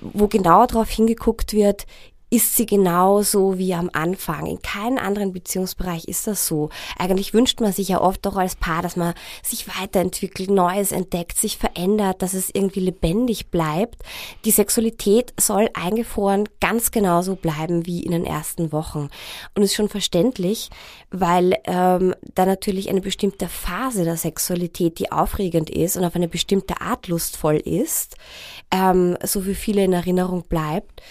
[0.00, 1.86] wo genau darauf hingeguckt wird
[2.32, 4.46] ist sie genauso wie am Anfang.
[4.46, 6.70] In keinem anderen Beziehungsbereich ist das so.
[6.98, 11.36] Eigentlich wünscht man sich ja oft doch als Paar, dass man sich weiterentwickelt, Neues entdeckt,
[11.36, 14.02] sich verändert, dass es irgendwie lebendig bleibt.
[14.46, 19.10] Die Sexualität soll eingefroren ganz genauso bleiben wie in den ersten Wochen.
[19.54, 20.70] Und ist schon verständlich,
[21.10, 26.28] weil ähm, da natürlich eine bestimmte Phase der Sexualität, die aufregend ist und auf eine
[26.28, 28.16] bestimmte Art lustvoll ist,
[28.70, 31.02] ähm, so wie viele in Erinnerung bleibt.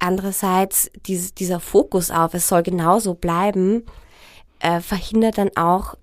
[0.00, 3.84] Andererseits dies, dieser Fokus auf, es soll genauso bleiben,
[4.58, 5.94] äh, verhindert dann auch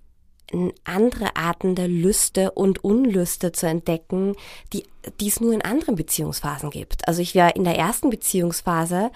[0.86, 4.36] andere Arten der Lüste und Unlüste zu entdecken,
[4.71, 4.83] die,
[5.19, 7.07] die es nur in anderen Beziehungsphasen gibt.
[7.07, 9.12] Also ich wäre in der ersten Beziehungsphase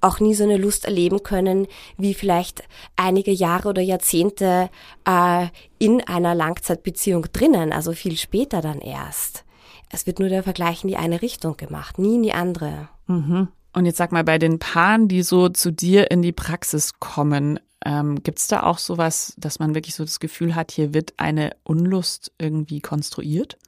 [0.00, 1.66] auch nie so eine Lust erleben können,
[1.98, 2.62] wie vielleicht
[2.96, 4.70] einige Jahre oder Jahrzehnte
[5.06, 9.44] äh, in einer Langzeitbeziehung drinnen, also viel später dann erst.
[9.90, 12.88] Es wird nur der Vergleich in die eine Richtung gemacht, nie in die andere.
[13.06, 13.48] Mhm.
[13.72, 17.60] Und jetzt sag mal, bei den Paaren, die so zu dir in die Praxis kommen,
[17.84, 21.14] ähm, gibt es da auch sowas, dass man wirklich so das Gefühl hat, hier wird
[21.16, 23.56] eine Unlust irgendwie konstruiert?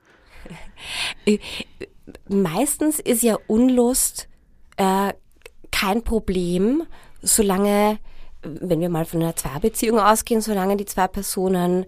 [1.24, 1.38] Äh,
[2.28, 4.28] meistens ist ja Unlust
[4.76, 5.12] äh,
[5.70, 6.82] kein Problem,
[7.22, 7.98] solange,
[8.42, 11.86] wenn wir mal von einer Zweierbeziehung ausgehen, solange die zwei Personen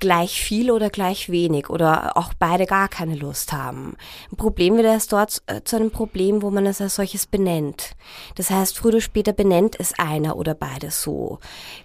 [0.00, 3.96] gleich viel oder gleich wenig oder auch beide gar keine Lust haben.
[4.32, 7.94] Ein Problem wird erst dort äh, zu einem Problem, wo man es als solches benennt.
[8.34, 11.38] Das heißt, früher oder später benennt es einer oder beide so.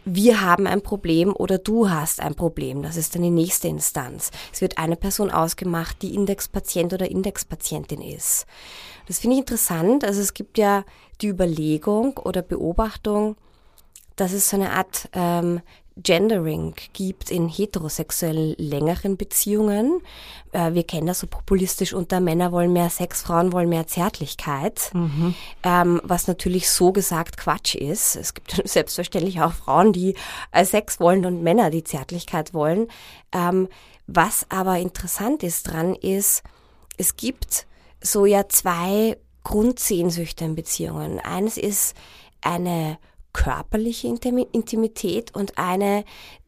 [0.05, 2.81] Wir haben ein Problem oder du hast ein Problem.
[2.81, 4.31] Das ist dann die nächste Instanz.
[4.51, 8.45] Es wird eine Person ausgemacht, die Indexpatient oder Indexpatientin ist.
[9.07, 10.03] Das finde ich interessant.
[10.03, 10.83] Also es gibt ja
[11.21, 13.35] die Überlegung oder Beobachtung,
[14.15, 15.61] dass es so eine Art ähm,
[15.97, 20.01] Gendering gibt in heterosexuellen längeren Beziehungen.
[20.51, 24.91] Äh, wir kennen das so populistisch unter Männer wollen mehr Sex, Frauen wollen mehr Zärtlichkeit,
[24.93, 25.35] mhm.
[25.63, 28.17] ähm, was natürlich so gesagt Quatsch ist.
[28.17, 30.15] Es gibt selbstverständlich auch Frauen, die
[30.51, 32.87] äh, Sex wollen und Männer, die Zärtlichkeit wollen.
[33.31, 33.69] Ähm,
[34.07, 36.43] was aber interessant ist dran ist,
[36.97, 37.67] es gibt
[38.01, 41.19] so ja zwei Grundsehnsüchte in Beziehungen.
[41.19, 41.95] Eines ist
[42.41, 42.97] eine
[43.35, 46.05] körperliche Intimität und eine,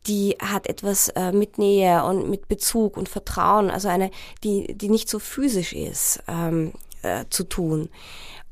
[0.07, 4.09] die hat etwas äh, mit Nähe und mit Bezug und Vertrauen, also eine,
[4.45, 6.71] die, die nicht so physisch ist, ähm,
[7.01, 7.89] äh, zu tun.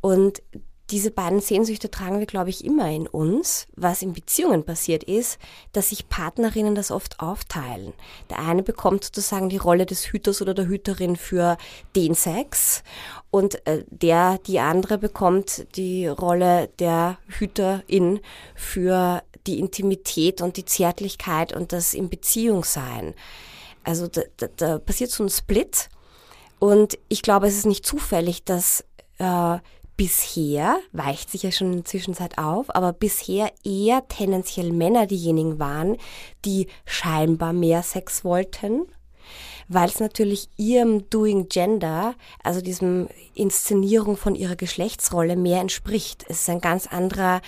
[0.01, 0.41] Und
[0.91, 3.67] diese beiden Sehnsüchte tragen wir, glaube ich, immer in uns.
[3.75, 5.39] Was in Beziehungen passiert ist,
[5.71, 7.93] dass sich Partnerinnen das oft aufteilen.
[8.29, 11.57] Der eine bekommt sozusagen die Rolle des Hüters oder der Hüterin für
[11.95, 12.83] den Sex
[13.31, 18.19] und äh, der, die andere bekommt die Rolle der Hüterin
[18.53, 23.15] für die Intimität und die Zärtlichkeit und das in Beziehung sein.
[23.83, 25.89] Also da, da, da passiert so ein Split
[26.59, 28.83] und ich glaube, es ist nicht zufällig, dass
[29.17, 29.57] äh,
[29.97, 35.59] bisher, weicht sich ja schon in der Zwischenzeit auf, aber bisher eher tendenziell Männer diejenigen
[35.59, 35.97] waren,
[36.43, 38.85] die scheinbar mehr Sex wollten,
[39.67, 46.25] weil es natürlich ihrem Doing Gender, also diesem Inszenierung von ihrer Geschlechtsrolle mehr entspricht.
[46.27, 47.41] Es ist ein ganz anderer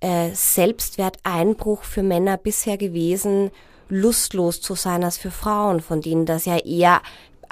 [0.00, 3.50] äh, Selbstwerteinbruch für Männer bisher gewesen,
[3.88, 7.02] lustlos zu sein als für Frauen, von denen das ja eher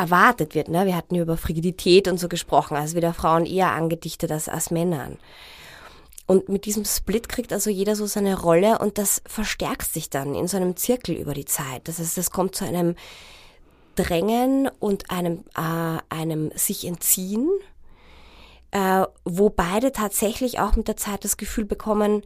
[0.01, 0.69] erwartet wird.
[0.69, 0.87] Ne?
[0.87, 5.19] Wir hatten über Frigidität und so gesprochen, also wieder Frauen eher angedichtet als, als Männern.
[6.27, 10.35] Und mit diesem Split kriegt also jeder so seine Rolle und das verstärkt sich dann
[10.35, 11.87] in so einem Zirkel über die Zeit.
[11.87, 12.95] Das heißt, es kommt zu einem
[13.95, 17.51] Drängen und einem, äh, einem sich entziehen,
[18.71, 22.23] äh, wo beide tatsächlich auch mit der Zeit das Gefühl bekommen,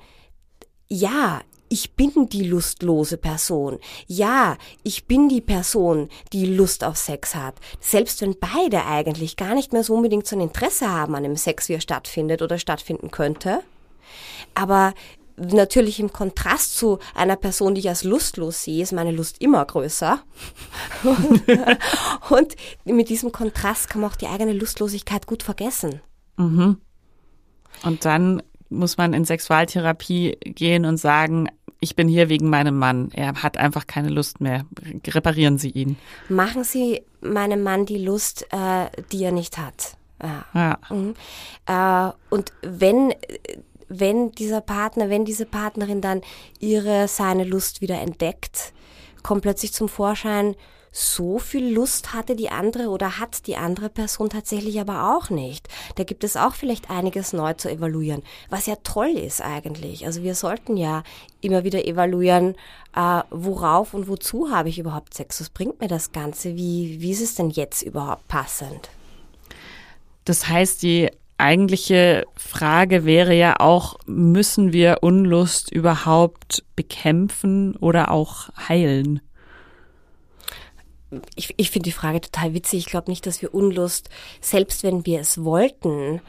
[0.87, 1.41] ja,
[1.75, 3.81] ich bin die lustlose Person.
[4.07, 7.57] Ja, ich bin die Person, die Lust auf Sex hat.
[7.81, 11.35] Selbst wenn beide eigentlich gar nicht mehr so unbedingt so ein Interesse haben an dem
[11.35, 13.59] Sex, wie er stattfindet oder stattfinden könnte.
[14.55, 14.95] Aber
[15.37, 19.65] natürlich im Kontrast zu einer Person, die ich als lustlos sehe, ist meine Lust immer
[19.65, 20.23] größer.
[22.31, 22.55] und,
[22.85, 26.01] mit diesem Kontrast kann man auch die eigene Lustlosigkeit gut vergessen.
[26.37, 26.77] Mhm.
[27.83, 28.45] Und dann
[28.75, 31.49] muss man in Sexualtherapie gehen und sagen,
[31.85, 33.11] ich bin hier wegen meinem Mann.
[33.13, 34.65] Er hat einfach keine Lust mehr.
[35.07, 35.97] Reparieren Sie ihn.
[36.29, 39.97] Machen Sie meinem Mann die Lust, äh, die er nicht hat.
[40.23, 40.45] Ja.
[40.55, 40.79] ja.
[40.89, 41.15] Mhm.
[41.67, 43.15] Äh, und wenn,
[43.89, 46.23] wenn dieser Partner, wenn diese Partnerin dann
[46.59, 48.73] ihre, seine Lust wieder entdeckt,
[49.23, 50.57] kommt plötzlich zum Vorschein,
[50.97, 55.67] so viel Lust hatte die andere oder hat die andere Person tatsächlich aber auch nicht.
[55.97, 60.07] Da gibt es auch vielleicht einiges neu zu evaluieren, was ja toll ist eigentlich.
[60.07, 61.03] Also wir sollten ja
[61.41, 62.55] immer wieder evaluieren,
[62.95, 65.41] äh, worauf und wozu habe ich überhaupt Sex?
[65.41, 66.55] Was bringt mir das Ganze?
[66.55, 68.89] Wie, wie ist es denn jetzt überhaupt passend?
[70.25, 78.49] Das heißt, die eigentliche Frage wäre ja auch, müssen wir Unlust überhaupt bekämpfen oder auch
[78.69, 79.21] heilen?
[81.35, 82.81] Ich, ich finde die Frage total witzig.
[82.81, 84.09] Ich glaube nicht, dass wir Unlust,
[84.41, 86.21] selbst wenn wir es wollten,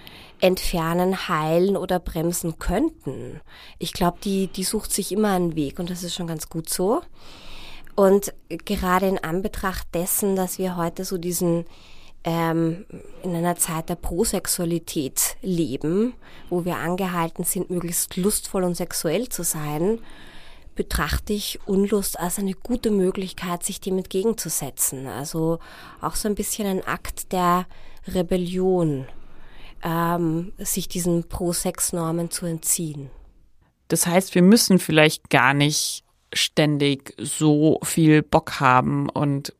[0.41, 3.41] entfernen, heilen oder bremsen könnten.
[3.79, 6.69] Ich glaube, die, die sucht sich immer einen Weg und das ist schon ganz gut
[6.69, 7.01] so.
[7.95, 11.65] Und gerade in Anbetracht dessen, dass wir heute so diesen
[12.25, 12.86] ähm,
[13.23, 16.13] in einer Zeit der Prosexualität leben,
[16.49, 19.99] wo wir angehalten sind, möglichst lustvoll und sexuell zu sein,
[20.76, 25.07] betrachte ich Unlust als eine gute Möglichkeit, sich dem entgegenzusetzen.
[25.07, 25.59] Also
[26.01, 27.65] auch so ein bisschen ein Akt der
[28.07, 29.07] Rebellion,
[29.84, 33.09] ähm, sich diesen Pro-Sex-Normen zu entziehen.
[33.88, 36.03] Das heißt, wir müssen vielleicht gar nicht
[36.34, 39.53] ständig so viel Bock haben und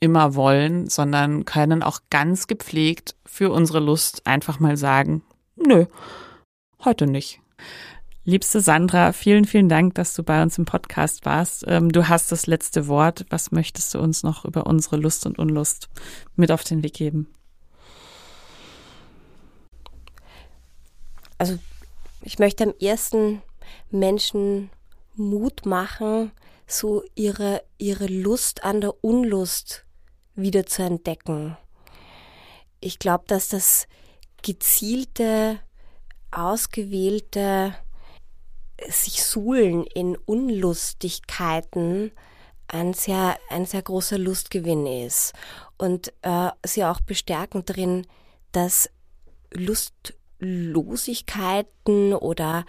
[0.00, 5.22] immer wollen, sondern können auch ganz gepflegt für unsere Lust einfach mal sagen,
[5.54, 5.86] nö,
[6.84, 7.40] heute nicht.
[8.24, 11.64] Liebste Sandra, vielen, vielen Dank, dass du bei uns im Podcast warst.
[11.66, 13.26] Ähm, du hast das letzte Wort.
[13.30, 15.88] Was möchtest du uns noch über unsere Lust und Unlust
[16.36, 17.34] mit auf den Weg geben?
[21.36, 21.58] Also
[22.20, 23.42] ich möchte am ersten
[23.90, 24.70] Menschen
[25.16, 26.30] Mut machen,
[26.68, 29.84] so ihre, ihre Lust an der Unlust
[30.36, 31.56] wieder zu entdecken.
[32.78, 33.88] Ich glaube, dass das
[34.42, 35.58] gezielte,
[36.30, 37.74] ausgewählte
[38.88, 42.12] sich suhlen in Unlustigkeiten
[42.68, 45.32] ein sehr, ein sehr großer Lustgewinn ist
[45.76, 48.06] und äh, sie auch bestärken darin,
[48.52, 48.88] dass
[49.52, 52.64] Lustlosigkeiten oder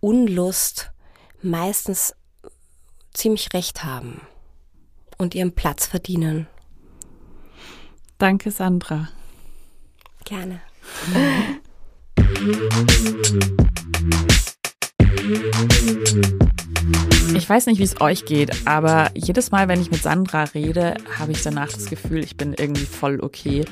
[0.00, 0.92] Unlust
[1.42, 2.14] meistens
[3.12, 4.20] ziemlich recht haben
[5.16, 6.46] und ihren Platz verdienen.
[8.18, 9.08] Danke, Sandra.
[10.24, 10.60] Gerne.
[17.34, 20.94] Ich weiß nicht, wie es euch geht, aber jedes Mal, wenn ich mit Sandra rede,
[21.18, 23.64] habe ich danach das Gefühl, ich bin irgendwie voll okay.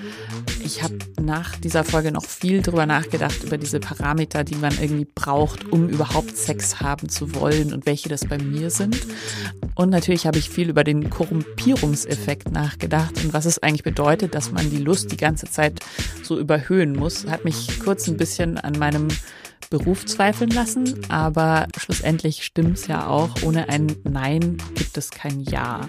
[0.62, 5.06] Ich habe nach dieser Folge noch viel drüber nachgedacht, über diese Parameter, die man irgendwie
[5.14, 8.98] braucht, um überhaupt Sex haben zu wollen und welche das bei mir sind.
[9.74, 14.52] Und natürlich habe ich viel über den Korrumpierungseffekt nachgedacht und was es eigentlich bedeutet, dass
[14.52, 15.80] man die Lust die ganze Zeit
[16.22, 17.26] so überhöhen muss.
[17.26, 19.08] Hat mich kurz ein bisschen an meinem
[19.68, 25.40] Beruf zweifeln lassen, aber schlussendlich stimmt es ja auch, ohne ein Nein gibt es kein
[25.40, 25.88] Ja.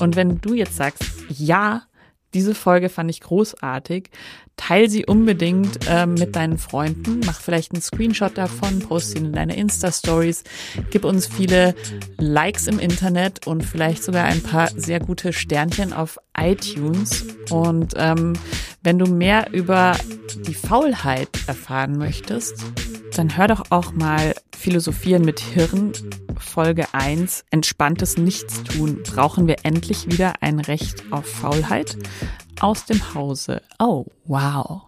[0.00, 1.82] Und wenn du jetzt sagst, ja,
[2.34, 4.10] diese Folge fand ich großartig.
[4.58, 7.20] Teil sie unbedingt äh, mit deinen Freunden.
[7.24, 10.44] Mach vielleicht einen Screenshot davon, post ihn in deine Insta-Stories.
[10.90, 11.74] Gib uns viele
[12.18, 17.24] Likes im Internet und vielleicht sogar ein paar sehr gute Sternchen auf iTunes.
[17.50, 18.34] Und ähm,
[18.82, 19.96] wenn du mehr über
[20.46, 22.64] die Faulheit erfahren möchtest,
[23.16, 25.92] dann hör doch auch mal Philosophieren mit Hirn,
[26.36, 29.02] Folge 1, entspanntes Nichtstun.
[29.04, 31.96] Brauchen wir endlich wieder ein Recht auf Faulheit?
[32.60, 33.62] Aus dem Hause.
[33.78, 34.87] Oh, wow.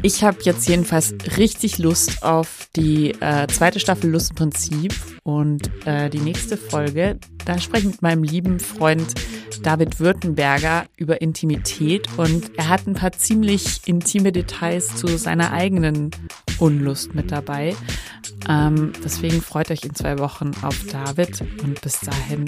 [0.00, 6.20] Ich habe jetzt jedenfalls richtig Lust auf die äh, zweite Staffel Lustprinzip und äh, die
[6.20, 7.18] nächste Folge.
[7.44, 9.14] Da spreche ich mit meinem lieben Freund
[9.62, 16.10] David Württemberger über Intimität und er hat ein paar ziemlich intime Details zu seiner eigenen
[16.58, 17.76] Unlust mit dabei.
[18.48, 22.46] Ähm, deswegen freut euch in zwei Wochen auf David und bis dahin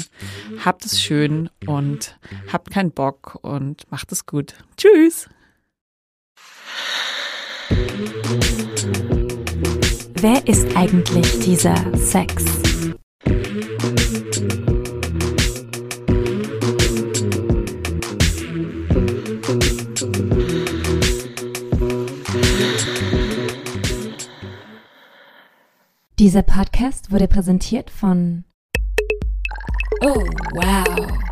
[0.65, 2.19] habt es schön und
[2.53, 4.55] habt keinen Bock und macht es gut.
[4.77, 5.29] Tschüss!
[10.21, 12.45] Wer ist eigentlich dieser Sex?
[26.19, 28.45] Dieser Podcast wurde präsentiert von
[30.01, 31.25] Oh, wow.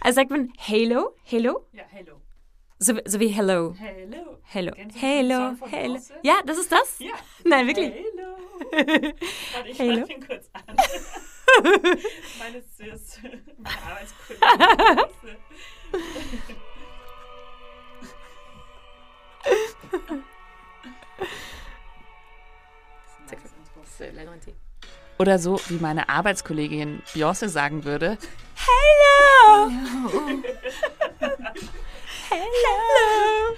[0.00, 1.14] Also sagt man Halo?
[1.30, 1.66] Halo?
[1.72, 2.20] Ja, hello.
[2.78, 3.74] So, so wie Hello.
[3.76, 4.38] Hello.
[4.44, 4.72] Hello.
[4.94, 5.56] Hello.
[5.68, 5.98] Hello.
[6.22, 6.98] Ja, das ist das?
[7.00, 7.10] Ja.
[7.44, 7.92] Nein, wirklich.
[7.92, 8.36] Hello.
[9.54, 10.06] Warte, ich Hello.
[10.06, 10.62] den kurz an.
[12.38, 13.18] Meine Sis,
[13.58, 15.04] meine Arbeitskollegin.
[25.18, 28.18] Oder so, wie meine Arbeitskollegin Beyoncé sagen würde.
[28.68, 29.70] Hello.
[32.28, 33.56] Hello.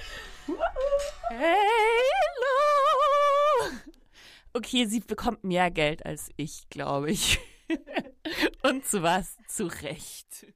[1.30, 1.80] Hello.
[4.52, 7.38] Okay, sie bekommt mehr Geld als ich, glaube ich.
[8.62, 10.46] Und zwar zu Recht.